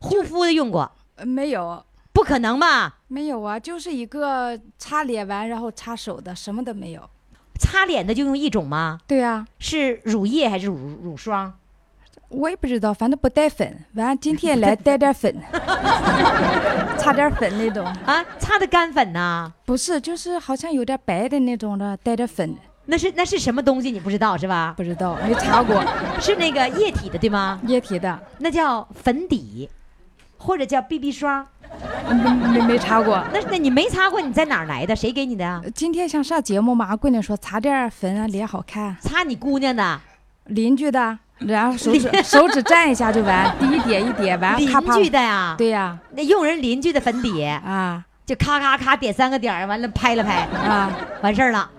[0.00, 0.90] 护肤的用过？
[1.14, 2.96] 呃没有，不可能吧？
[3.06, 7.08] 没有啊，就是一个擦脸完然后擦手的，什么都没有。
[7.60, 8.98] 擦脸的就用一种吗？
[9.06, 11.54] 对啊，是乳液还是乳乳霜？
[12.30, 13.84] 我也不知道，反正不带粉。
[13.94, 15.32] 完，今天来带点粉，
[16.98, 17.84] 擦点粉那种。
[18.04, 22.56] 啊，擦的干粉呐、不是，就是好像有点白的那种的，带点粉。
[22.90, 23.92] 那是那是什么东西？
[23.92, 24.74] 你不知道是吧？
[24.76, 25.80] 不知道，没擦过，
[26.20, 27.60] 是那个液体的对吗？
[27.66, 29.70] 液体的，那叫粉底，
[30.36, 31.46] 或者叫 BB 霜。
[32.08, 32.14] 没
[32.48, 33.22] 没没擦过。
[33.32, 34.96] 那那你没擦过，你在哪儿来的？
[34.96, 35.62] 谁给你的啊？
[35.72, 38.96] 今天想上节目嘛，姑娘说擦点粉啊，脸好看。
[39.00, 40.00] 擦你姑娘的，
[40.46, 44.68] 邻居的，然后手指手指蘸一下就完，滴一点一点完，邻。
[44.94, 45.54] 居的呀？
[45.56, 50.90] 对呀，那用人邻居的粉底，啊就咔咔咔点三个点儿，完了拍了拍，啊，
[51.22, 51.70] 完事儿了。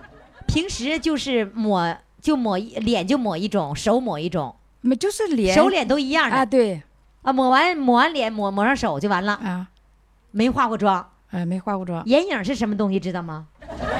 [0.52, 6.82] 平时就是抹就抹一脸就抹一种，手抹一种，没就是脸手脸都一样的啊，对
[7.22, 9.68] 啊，抹完抹完脸抹抹上手就完了，啊，
[10.30, 11.08] 没化过妆。
[11.30, 13.46] 哎，没化过妆，眼影是什么东西知道吗？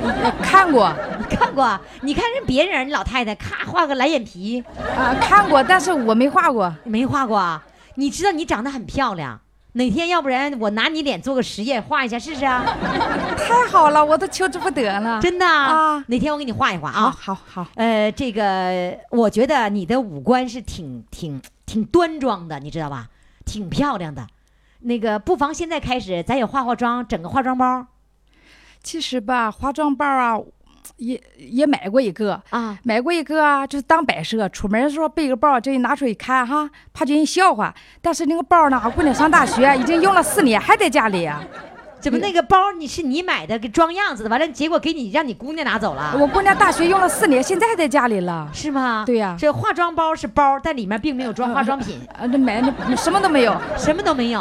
[0.02, 0.92] 呃看过
[1.30, 1.80] 看过？
[2.02, 4.62] 你看人别人老太太咔画个蓝眼皮，
[4.94, 6.74] 啊，看过，但是我没画过。
[6.84, 7.64] 没画过啊？
[7.94, 9.40] 你知道你长得很漂亮，
[9.74, 12.62] 哪天要不然我拿你脸做个实验画一下试试啊？
[13.38, 15.20] 太好了，我都求之不得了。
[15.20, 17.16] 真的啊啊哪天我给你画一画好啊？
[17.18, 23.08] 好好，呃，这个我觉得你的五官是挺挺挺端庄的，你知道吧？
[23.46, 24.26] 挺漂亮的。
[24.80, 27.87] 那个不妨现在开始，咱也化化妆，整个化妆包
[28.82, 30.37] 其实吧，化妆包啊，
[30.97, 32.40] 也也买过一个。
[32.51, 32.78] 啊。
[32.84, 37.74] 买过一个啊，就是当摆设，出门的时候背个包，这一拿出一看哈，怕叫人笑话。
[38.01, 41.43] 但是那个包呢，我姑娘上大学已经用了四年，还在家里呀、
[42.03, 46.16] 怎么那个包你是你买的，给装样子的，完了结果给你让你姑娘拿走了？
[46.18, 48.48] 我姑娘大学用了四年，现在还在家里了。
[48.53, 49.05] 是吗？
[49.07, 54.40] 对呀这化妆包是包，但里面并没有装化妆品，啊，这买那什么都没有， 什么都没有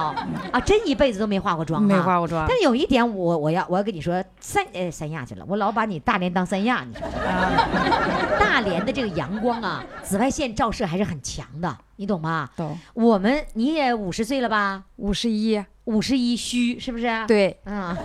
[0.51, 0.59] 啊！
[0.66, 7.70] 真一辈子都没化过妆、啊，没化过妆但是有一点我，我要我要跟你说，三呃三亚去了，我老把你大连当三亚，你说啊，
[8.39, 12.49] 大连的这个阳光啊，紫外线照射还是很强的，你懂吗？
[12.57, 14.84] 懂我们你也五十岁了吧？
[14.97, 17.96] 五十一，五十一虚是不是？，对嗯，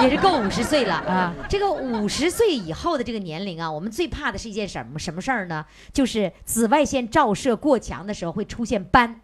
[0.00, 1.34] 也是够五十岁了啊。
[1.48, 5.64] 这个五十岁以后的这个年龄啊，我们最怕的是一件什么什么事儿呢？
[5.92, 9.20] 就是紫外线照射过强的时候会出现斑，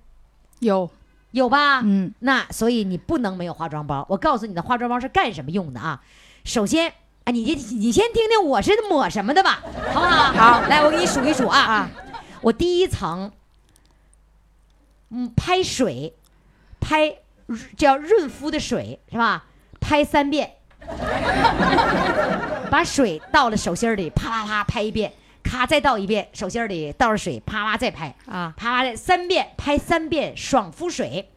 [0.60, 0.90] 有，
[1.30, 1.80] 有吧？
[1.82, 4.06] 嗯，那所以你不能没有化妆包。
[4.08, 6.02] 我告诉你的化妆包是干什么用的啊？
[6.44, 6.92] 首先。
[7.24, 9.62] 啊，你你你先听听我是抹什么的吧，
[9.94, 10.30] 好不好？
[10.30, 11.90] 好来，我给你数一数啊啊！
[12.42, 13.32] 我第一层，
[15.08, 16.12] 嗯，拍水，
[16.80, 17.16] 拍
[17.76, 19.44] 叫润肤的水是吧？
[19.80, 20.54] 拍三遍，
[22.70, 31.30] 把水倒了手心儿里，啪啪啪拍一遍，咔再倒一遍，手心儿里倒着水，啪啪再拍，啊，啪啪的三遍，拍三遍爽肤水。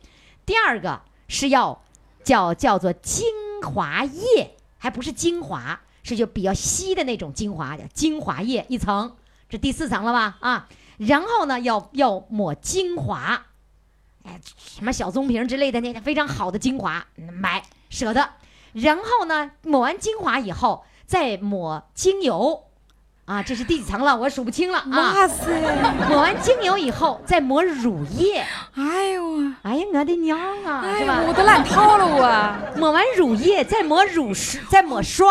[0.45, 1.83] 第二个是要
[2.23, 3.25] 叫叫做精
[3.61, 9.17] 华液，还不是精华，是就比较稀的那种精华，叫精华液一层，
[9.49, 10.37] 这第四层了吧？
[10.39, 13.47] 啊，然后呢，要要抹精华，
[14.27, 18.29] 哎，什么小棕瓶之类的那非常好的精华，嗯买舍得。
[18.73, 22.65] 然后呢，抹完精华以后，再抹精油，
[23.25, 24.15] 啊，这是第几层了？
[24.15, 24.89] 我数不清了啊。
[24.89, 25.45] 哇塞！
[26.09, 28.45] 抹完精油以后，再抹乳液。
[28.75, 29.55] 哎呦啊！
[29.63, 31.23] 哎呀，我的娘啊，哎呦，是吧？
[31.27, 32.79] 我都烂套了我。
[32.79, 34.31] 抹完乳液，再抹乳，
[34.69, 35.27] 再抹霜。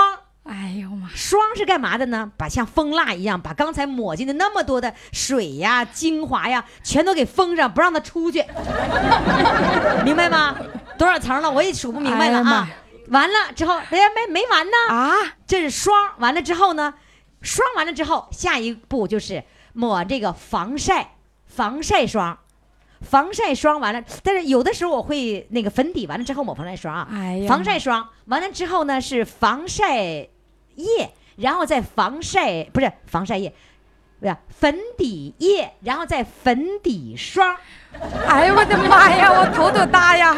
[0.49, 1.09] 哎呦妈！
[1.15, 2.31] 霜是干嘛的呢？
[2.37, 8.45] 把像蜂蜡一样，把刚才抹进的那么多的水呀、精华呀，全都给封上，不让它出去，
[10.05, 10.57] 明白吗？
[10.99, 11.51] 多少层了？
[11.51, 12.69] 我也数不明白了啊！
[13.09, 15.13] 完了之后，哎呀，没没完呢，啊！
[15.47, 15.95] 这是霜。
[16.19, 16.95] 完了之后呢，
[17.43, 21.17] 霜完了之后，下一步就是抹这个防晒，
[21.47, 22.39] 防晒霜。
[23.03, 30.27] 防晒霜完了，但是有的时候我会那个粉底完了之后抹防晒霜啊，哎呀防晒霜完了之后呢是防晒
[30.77, 33.53] 液，然后再防晒不是防晒液，
[34.21, 37.57] 不是粉底液，然后再粉底霜，
[38.27, 39.31] 哎呦我的妈呀！
[39.31, 40.35] 我头都大呀，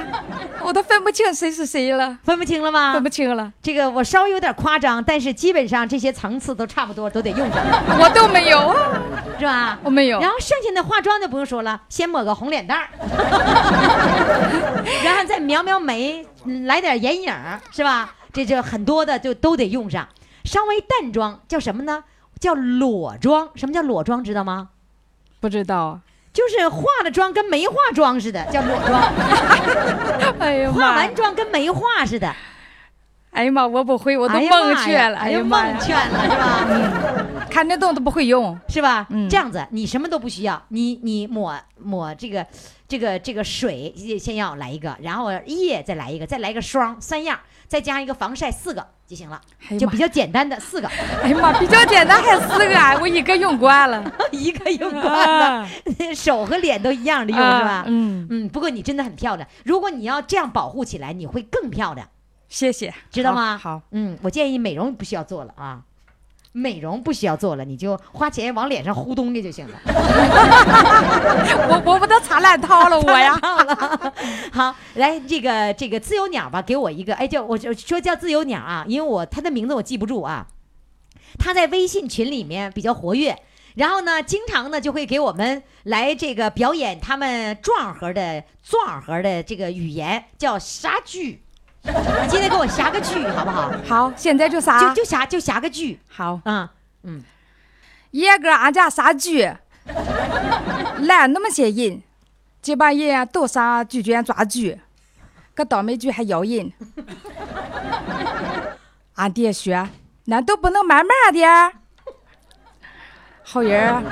[0.63, 2.93] 我都分不清谁是谁了，分不清了吗？
[2.93, 7.63] 分不清了，这个我稍微有点夸张，但是基本上这些层次都差不多，都得用上，
[8.01, 9.01] 我都没有啊，
[9.39, 9.79] 是吧？
[9.85, 10.21] 我没有。
[10.21, 12.89] 然后剩下的化妆就不用说了，先抹个红脸蛋儿，
[15.05, 17.33] 然后再描描眉，嗯来点眼影，
[17.71, 18.15] 是吧？
[18.33, 20.07] 这就很多的就都得用上。
[20.49, 22.05] 稍微淡妆叫什么呢？
[22.41, 23.51] 叫裸妆。
[23.55, 24.25] 什么叫裸妆？
[24.25, 24.71] 知道吗？
[25.41, 26.01] 不知道。
[26.33, 29.03] 就是化了妆跟没化妆似的，叫裸妆。
[30.41, 31.15] 哎呀化完！
[31.15, 32.33] 妆跟没化似的，
[33.33, 35.19] 哎呀妈，我不会，我都蒙圈了。
[35.19, 37.18] 哎呀蒙，圈了是吧？
[37.59, 38.59] 看那东西都不会用。
[38.69, 39.07] 是吧？
[39.11, 42.47] 嗯这样子你什么都不需要，你你抹抹这个
[42.87, 49.41] 这个这个水先要来一个，然后液再来一个，再来个霜，三样，再加一个防晒，四个就行了，
[49.79, 50.87] 就比较简单的四个，
[51.23, 54.05] 哎呀妈，比较简单，还四个啊，我一个用惯了。
[54.31, 55.69] 一个用惯了，
[56.15, 57.85] 手和脸都一样的用是吧啊？
[57.89, 62.09] 嗯，嗯，不过你真的很漂亮，如果你要这样保护起来，你会更漂亮，
[62.49, 63.59] 谢谢，知道吗？
[63.59, 65.83] 好，好嗯，我建议美容不需要做了啊。
[66.53, 69.79] 美容不需要做了，你就花钱往脸上糊东西就行了。
[71.69, 73.39] 我我不都擦烂套了我呀？
[74.53, 80.47] 好，来这个这个自由鸟吧，给我一个，哎，叫我就说叫自由鸟啊，因为我他的名字我记不住啊。
[81.39, 83.37] 他在微信群里面比较活跃，
[83.77, 91.43] 然后呢，经常呢就会给我们来这个表演他们壮和的壮和的这个语言，叫啥剧。
[91.89, 91.95] 你
[92.29, 93.73] 今天给我下个剧好不好？
[93.87, 94.79] 好，现在就啥？
[94.81, 96.69] 就就下就下个剧好，嗯
[97.05, 97.23] 嗯、
[98.11, 99.51] 爷哥俺家啥剧？
[101.01, 102.03] 烂那么些人，
[102.61, 104.79] 这帮人啊都上剧卷抓剧，
[105.55, 106.73] 个倒霉剧还咬人。
[109.17, 109.89] 俺爹说，
[110.27, 111.73] 那都不能慢慢点儿。
[113.43, 114.03] 好人儿，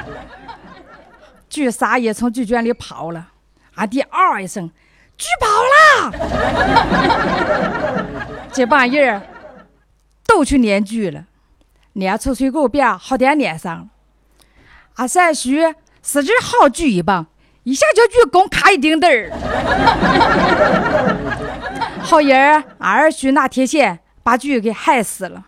[1.50, 3.28] 剧仨也从剧卷里跑了，
[3.74, 4.70] 俺爹嗷一声，
[5.16, 6.12] 剧跑了。
[8.52, 9.22] 这帮人儿
[10.26, 11.24] 都去撵举了。
[11.94, 13.86] 撵出水沟边，好点撵上了。
[14.96, 15.50] 俺三叔
[16.02, 17.26] 使劲好举一棒，
[17.64, 19.30] 一下就举弓卡一钉钉儿。
[22.00, 25.44] 好人儿，俺二叔拿铁线把举给害死了。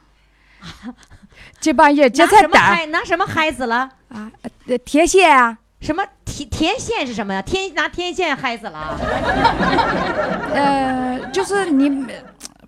[1.61, 3.91] 这帮人这才胆嗨拿什么害死了？
[4.09, 4.31] 啊，
[4.67, 7.41] 呃铁线啊，什么天天线是什么呀？
[7.41, 8.99] 天拿天线害死了啊？
[10.53, 12.07] 呃，就是你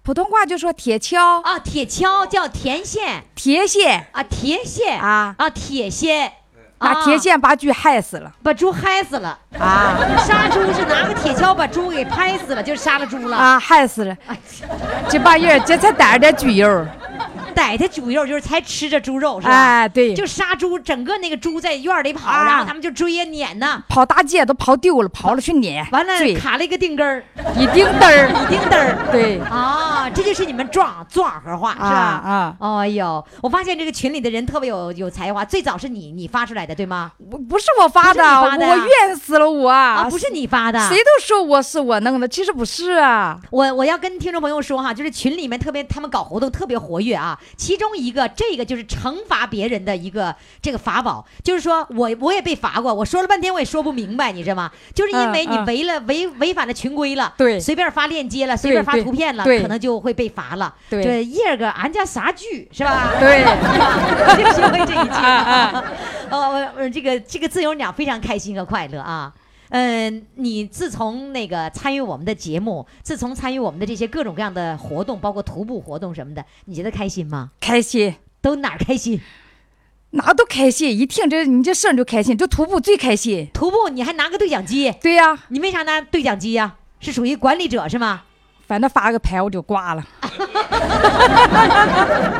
[0.02, 3.22] 普通话就说铁锹、啊，铁锹叫田线。
[3.34, 4.06] 铁线。
[4.12, 5.00] 啊，铁线。
[5.00, 6.32] 啊，啊，铁线，
[6.78, 6.92] 啊。
[6.92, 8.32] 拿铁线把猪害死了。
[8.42, 9.38] 把猪害死了。
[9.58, 9.98] 啊。
[10.18, 13.36] 杀猪是拿个铁锹把猪给拍死了，就杀了猪了。
[13.36, 14.16] 啊，害死了。
[14.26, 14.38] 哎
[15.08, 16.86] 这半夜这才逮着点猪油，
[17.50, 19.52] 逮他猪肉就是才吃着猪肉是吧？
[19.52, 27.24] 哎，对，就杀猪，整个那个猪在院里跑，啊然后他们就追呀撵呐，跑大街都跑丢了，跑了去撵，完了追卡了一个钉根儿，
[27.56, 28.98] 一钉灯儿， 一钉灯儿。
[29.12, 31.86] 对，啊，这就是你们壮壮和话是吧？
[31.88, 37.12] 啊哎呦，我发现这个群里的人特别有有才华，最早是你你发出来的对吗？
[37.30, 43.38] 不不是我发的，我怨死了我啊，不是你发的，谁都说我是我弄的，其实不是啊。
[43.50, 47.38] 我我要跟听众朋友说哈，就是群里面特别他们搞活动特别活跃啊。
[47.56, 54.70] 其中一个这个就是惩罚别人的一个这个法宝，就是说我我也被罚过，我说了半天我也说不明白，你知道吗？
[54.94, 60.74] 就是因为你违了违违反了群规了，对随便发链接了，随便发图片了，对可能就会被罚了。
[60.88, 63.12] 对这叶儿个俺家啥剧是吧？
[63.20, 63.44] 对，
[64.36, 65.10] 就学会这一句。
[65.20, 65.84] 啊
[66.30, 69.32] 呃， 我呃这个这个自由鸟非常开心和快乐啊。
[69.70, 77.50] 嗯，你自从那个参与我们的节目，自从参与我们的这些各种各样的活动，包括徒步活动什么的，你觉得开心吗？
[77.60, 79.20] 开心，都哪儿开心？
[80.10, 83.48] 哪都开心，一听这你这声就开心，这徒步最开心。
[83.54, 88.22] 徒步你还拿个对讲机，对呀、你为啥拿对讲机呀、是属于管理者是吗？
[88.66, 90.04] 反正发个牌我就挂了。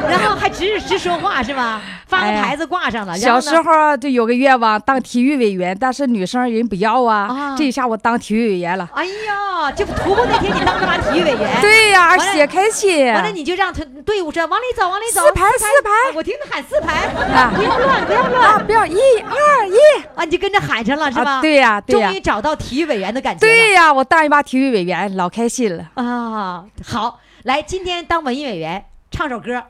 [0.08, 1.82] 然后还直直说话是吧？
[2.20, 3.12] 牌子挂上了。
[3.12, 7.28] 然小时候就有个愿望当体育委员，但是女生人不要啊。
[7.28, 8.88] 啊这一下我当体育委员了。
[8.94, 13.06] 哎呀，这不徒步那天你当着把体育委员，对呀、而完了且开心。
[13.12, 19.76] 完了你就让他队伍说往里走，往里走，四排四排我听他喊四排，啊不要乱，不要啊，乱不要一二一
[20.14, 20.24] 啊！
[20.24, 21.32] 你就跟着喊上了是吧？
[21.36, 21.40] 啊！
[21.40, 23.40] 对呀、对呀、终于找到体育委员的感觉。
[23.40, 25.84] 对呀、我当一把体育委员，老开心了。
[25.94, 29.62] 啊，好，来，今天当文艺委员，唱首歌，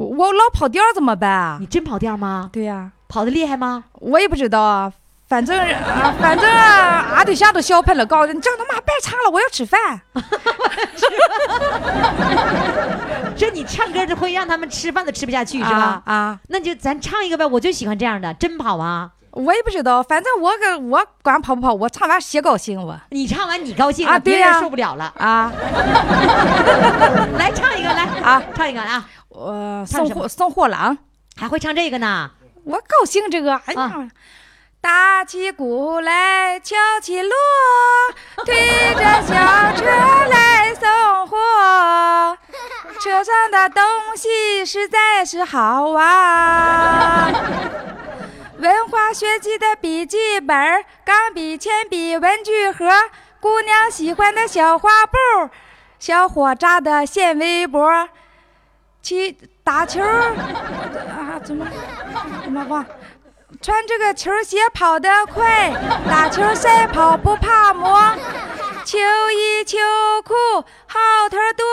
[0.00, 1.66] 我我老跑调怎么办啊你？
[1.66, 2.48] 真跑调吗？
[2.52, 3.84] 对呀、跑的厉害吗？
[3.94, 4.92] 我也不知道啊。
[5.28, 10.00] 反正啊， 反正啊，俺对象都笑喷了，告诉你这他妈别唱了，我要吃饭。
[13.36, 16.02] 这你唱歌这会让他们吃饭都吃不下去是吧？
[16.04, 19.10] 啊啊，那就咱唱一个呗，我就喜欢这样的，真跑啊！
[19.32, 25.12] 我也不知道，反正我跟我管跑不跑，我唱完写高兴我你唱完你高兴，啊对别人呀受不了了。
[25.16, 25.52] 啊
[27.38, 29.08] 来唱一个，来啊，唱一个啊！
[29.28, 30.96] 我送货送货郎，
[31.36, 32.30] 还会唱这个呢？
[32.64, 33.82] 我高兴这个，哎呀。
[33.82, 34.08] 啊
[34.82, 37.30] 打起鼓来敲起锣，
[38.46, 39.34] 推着小
[39.76, 41.36] 车来送货，
[42.98, 43.82] 车上的东
[44.16, 47.30] 西实在是好啊。
[48.60, 52.90] 文化学习的笔记本、钢笔、铅笔、文具盒，
[53.40, 55.16] 姑娘喜欢的小花布，
[55.98, 58.06] 小伙扎的线围脖，
[59.02, 59.32] 去
[59.64, 61.40] 打球啊？
[61.42, 61.66] 怎么
[62.44, 62.84] 怎么忘？
[63.62, 65.72] 穿这个球鞋跑得快，
[66.06, 68.14] 打球赛跑不怕磨，
[68.84, 68.98] 秋
[69.32, 69.78] 衣秋
[70.22, 70.34] 裤
[70.86, 70.98] 好
[71.30, 71.64] 头多，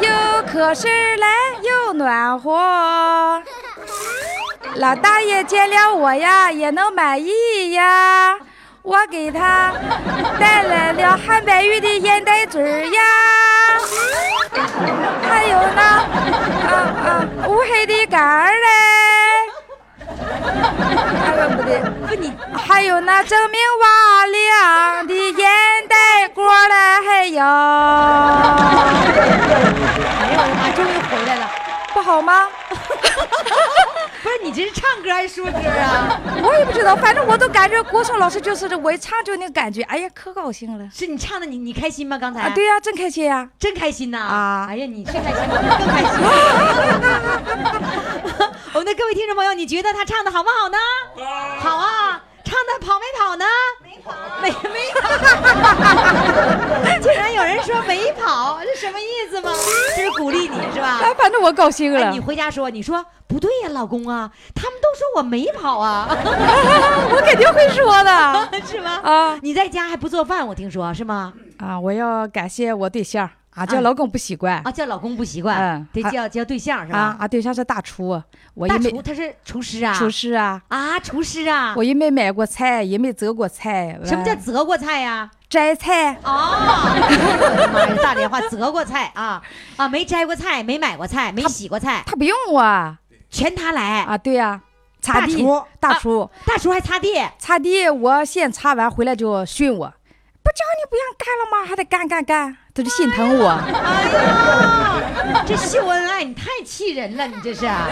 [0.00, 1.28] 又可身来
[1.62, 3.42] 又暖和。
[4.78, 8.36] 老大爷见了我呀，也能满意呀。
[8.82, 9.72] 我给他
[10.38, 13.02] 带来了汉白玉的烟袋嘴儿呀，
[15.28, 16.70] 还有那啊
[17.04, 18.68] 啊乌黑的杆儿嘞。
[21.26, 26.74] 哎呦不对，不，你还有那锃明瓦亮的烟袋锅嘞，
[27.04, 27.46] 还有，哎
[30.32, 31.50] 呦我的妈，终于回来了！
[31.92, 32.46] 不好吗？
[34.22, 36.20] 不是你这是唱歌还是说歌啊？
[36.42, 40.88] 我也不知道，反正我都感觉国胜老师就是这，我一唱就那个感觉，哎呀，可高兴了。
[40.92, 42.18] 是你唱的，你你开心吗？
[42.18, 44.18] 刚才啊，对呀、真开心呀、真开心呐！
[44.18, 46.18] 啊哎呀，你是开心，我们更开心。
[48.74, 50.78] 我们的各位听众朋友，你觉得他唱的好不好呢？
[51.60, 52.22] 好啊！
[52.48, 53.44] 唱的跑没跑呢？
[53.82, 55.06] 没跑，没没跑。
[57.02, 59.52] 竟然有人说没跑，这什么意思吗？
[59.94, 60.88] 这是鼓励你是吧？
[61.02, 62.06] 啊，反正我高兴了。
[62.06, 66.08] 哎，你回家说，你说不对呀，老公啊，他们都说我没跑啊，
[67.12, 69.00] 我肯定会说的 是吗？
[69.02, 71.34] 啊你在家还不做饭，我听说是吗？
[71.58, 71.78] 啊！
[71.78, 76.98] 我要感谢我对象，俺啊叫老公不习惯啊，叫老公不习惯，嗯得叫叫对象是吧？
[76.98, 78.22] 啊，俺对象是大厨，
[78.54, 83.98] 我大也没厨他是厨师啊，厨师啊，啊，厨师啊，我也没买过菜，也没择过菜。
[84.04, 85.30] 什么叫择过菜呀？
[85.48, 86.12] 摘菜？
[86.22, 89.42] 哦，我的妈呀，大连话择过菜啊
[89.76, 92.96] 啊，没摘过菜，没买过菜，没洗过菜，他不用我
[93.30, 94.02] 全他来。
[94.02, 94.60] 啊，对呀、
[95.00, 99.92] 擦地大厨，大厨，大厨还擦地，擦地，我先擦完回来就训我，
[100.48, 101.68] 不叫你不让干了吗？
[101.68, 103.50] 还得干干干，他就心疼我。
[103.50, 107.86] 哎呀，这秀恩爱，你太气人了，你这是啊！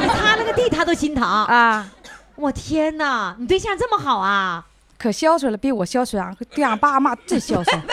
[0.00, 1.22] 你擦了个地，他都心疼。
[1.22, 1.88] 啊，
[2.34, 4.66] 我天哪，你对象这么好啊？
[4.98, 6.34] 可孝顺了，比我孝顺啊！
[6.52, 7.80] 对俺爸俺妈真孝顺。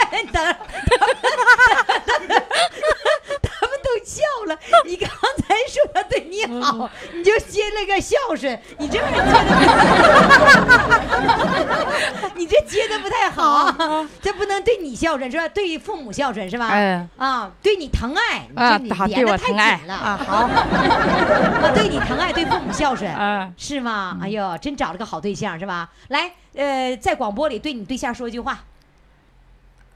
[4.10, 4.57] 笑了。
[4.86, 9.32] 你刚才说他对你好，你就接了个孝顺，你这玩意儿接
[12.26, 14.10] 的， 你这接的不太好啊！
[14.22, 15.47] 这不能对你孝顺是吧？
[15.49, 16.70] 对父母孝顺是吧？
[16.74, 20.49] 嗯啊，对你疼爱，你啊这你，他对连的太我疼爱紧了啊，好，
[21.62, 24.18] 我， 对你疼爱，对父母孝顺，嗯是吗？
[24.22, 25.89] 哎呦，真找了个好对象是吧？
[26.07, 28.57] 来，呃，在广播里对你对象说一句话。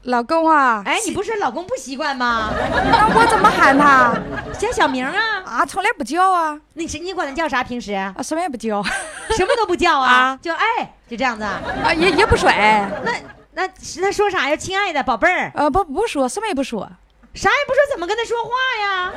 [0.04, 2.50] 老公啊，哎，你不是老公不习惯吗？
[2.90, 4.14] 那我怎么喊他？
[4.58, 5.42] 叫小名啊？
[5.46, 7.64] 啊，从来不叫啊，你是你管他叫啥？
[7.64, 8.82] 平时啊，什么也不叫，
[9.36, 10.38] 什么都不叫啊啊？
[10.42, 11.60] 就哎，就这样子啊？
[11.86, 13.12] 啊，也也不甩，那
[13.54, 13.68] 那
[14.00, 14.54] 那说啥呀？
[14.56, 16.86] 亲爱的宝贝儿，呃，不不说，什么也不说，
[17.32, 18.50] 啥也不说，怎么跟他说话
[18.82, 19.12] 呀？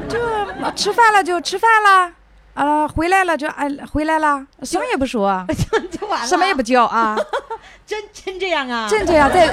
[0.08, 0.18] 就
[0.64, 2.12] 啊吃饭了就吃饭了，
[2.58, 7.16] 啊，回来了就哎回来了，什么也不说，就 就完了，什么也不叫啊，
[7.86, 8.88] 真真这样啊？
[8.90, 9.46] 真这样，在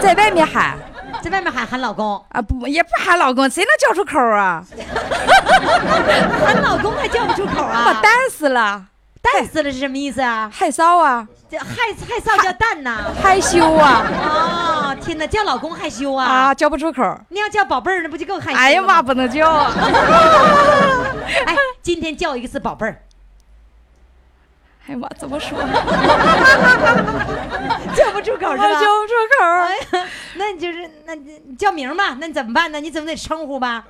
[0.00, 0.78] 在外面喊
[1.20, 4.62] 在外面喊喊老公，啊，不也不喊老公，谁能叫出口啊？
[6.46, 7.98] 喊老公还叫不出口我啊？
[8.00, 8.84] 蛋死了，
[9.20, 10.48] 蛋死了是什么意思啊？
[10.54, 11.64] 害臊啊，这害
[12.08, 12.98] 害臊叫蛋呐？
[13.20, 14.63] 害羞啊啊，
[14.96, 16.26] 天哪，叫老公害羞啊？
[16.26, 17.02] 啊，叫不出口。
[17.28, 18.58] 你要叫宝贝儿，那不就更害羞？
[18.58, 19.72] 哎呀妈，不能叫啊！
[21.46, 23.02] 哎，今天叫一次宝贝儿，
[24.86, 25.58] 哎呀妈，怎么说？
[27.94, 28.68] 叫不出口是吧？
[28.72, 29.44] 叫不出口。
[29.44, 32.80] 哎呀，那你就是那你你叫名吧，那你怎么办呢？
[32.80, 33.84] 你怎么得称呼吧？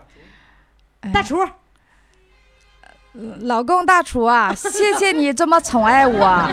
[1.01, 1.47] 哎大厨，
[3.41, 6.49] 老公大厨啊，谢谢你这么宠爱我，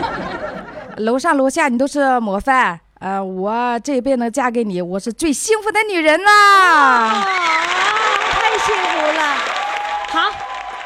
[0.98, 2.78] 楼上楼下你都是模范。
[3.02, 6.30] 呃，我这辈子能嫁给你，我是最幸福的女人啦！
[7.08, 7.26] 啊，
[8.30, 9.34] 太幸福了。
[10.08, 10.30] 好，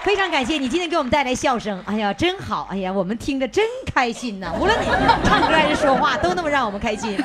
[0.02, 3.62] 非常感谢你今天给我们带来笑声，哎呀，真好，哎呀，我们听着真
[3.94, 4.50] 开心呐！
[4.58, 4.86] 无论你
[5.28, 7.18] 唱歌还是说话，都那么让我们开心。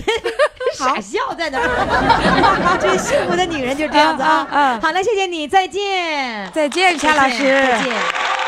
[0.76, 4.28] 傻笑在那儿，最幸福的女人就这样子啊。
[4.28, 6.46] 啊啊啊好了，谢谢你，再见。
[6.52, 7.38] 再见，夏老师。
[7.38, 7.90] 再见。
[7.90, 8.39] 快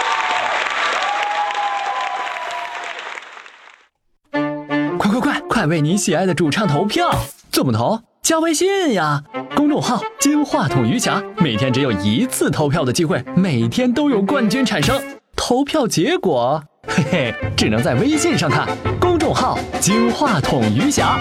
[5.62, 7.08] 快，为你喜爱的主唱投票！
[7.52, 8.00] 怎么投？
[8.20, 9.22] 加微信呀，
[9.54, 15.00] 公众号“金话筒余霞”，每天只有一次投票的机会，每天都有冠军产生。
[15.36, 18.66] 投票结果， 嘿嘿，只能在微信上看。
[18.98, 21.16] 公众号“金话筒余霞”。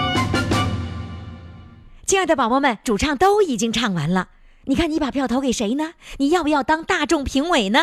[2.04, 4.26] 亲爱的宝宝们，主唱都已经唱完了，
[4.64, 5.92] 你看你把票投给谁呢？
[6.18, 7.78] 你要不要当大众评委呢？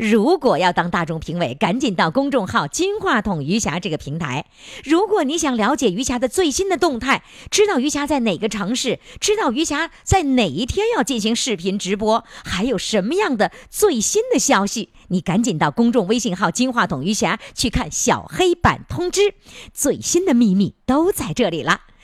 [0.00, 4.46] 如果要当大众评委，赶紧到公众号“金话筒余霞”这个平台。
[4.82, 19.34] 如果你想了解余霞的最新的动态，知道余霞在哪个城市，知道余霞在哪一天要进行视频直播，还有什么样的最新的消息，你赶紧到公众微信号“金话筒余霞”去看小黑板通知，
[19.74, 21.89] 最新的秘密都在这里了。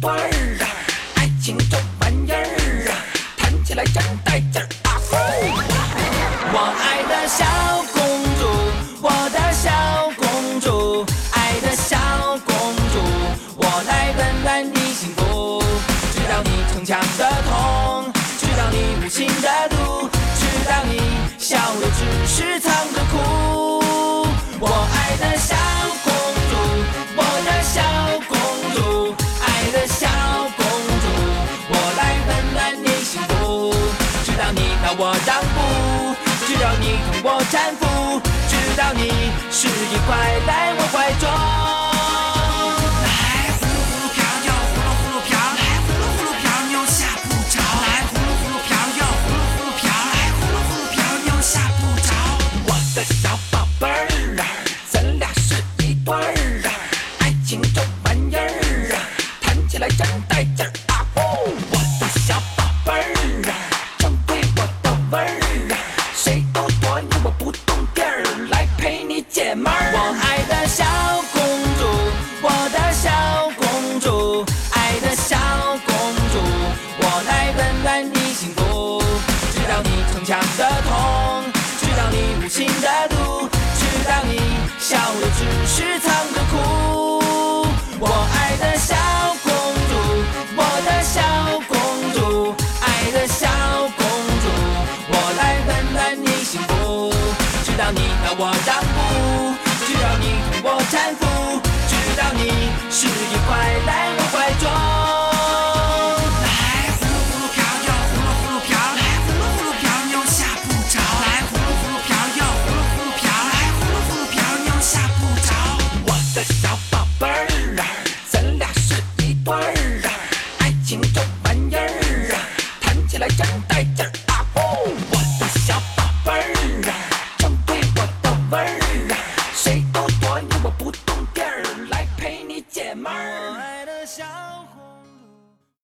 [0.00, 0.20] 段儿
[0.60, 0.68] 啊，
[1.16, 2.94] 爱情这玩意儿啊，
[3.36, 4.77] 谈起来真带劲儿。
[39.80, 41.57] 你是一块在我怀中。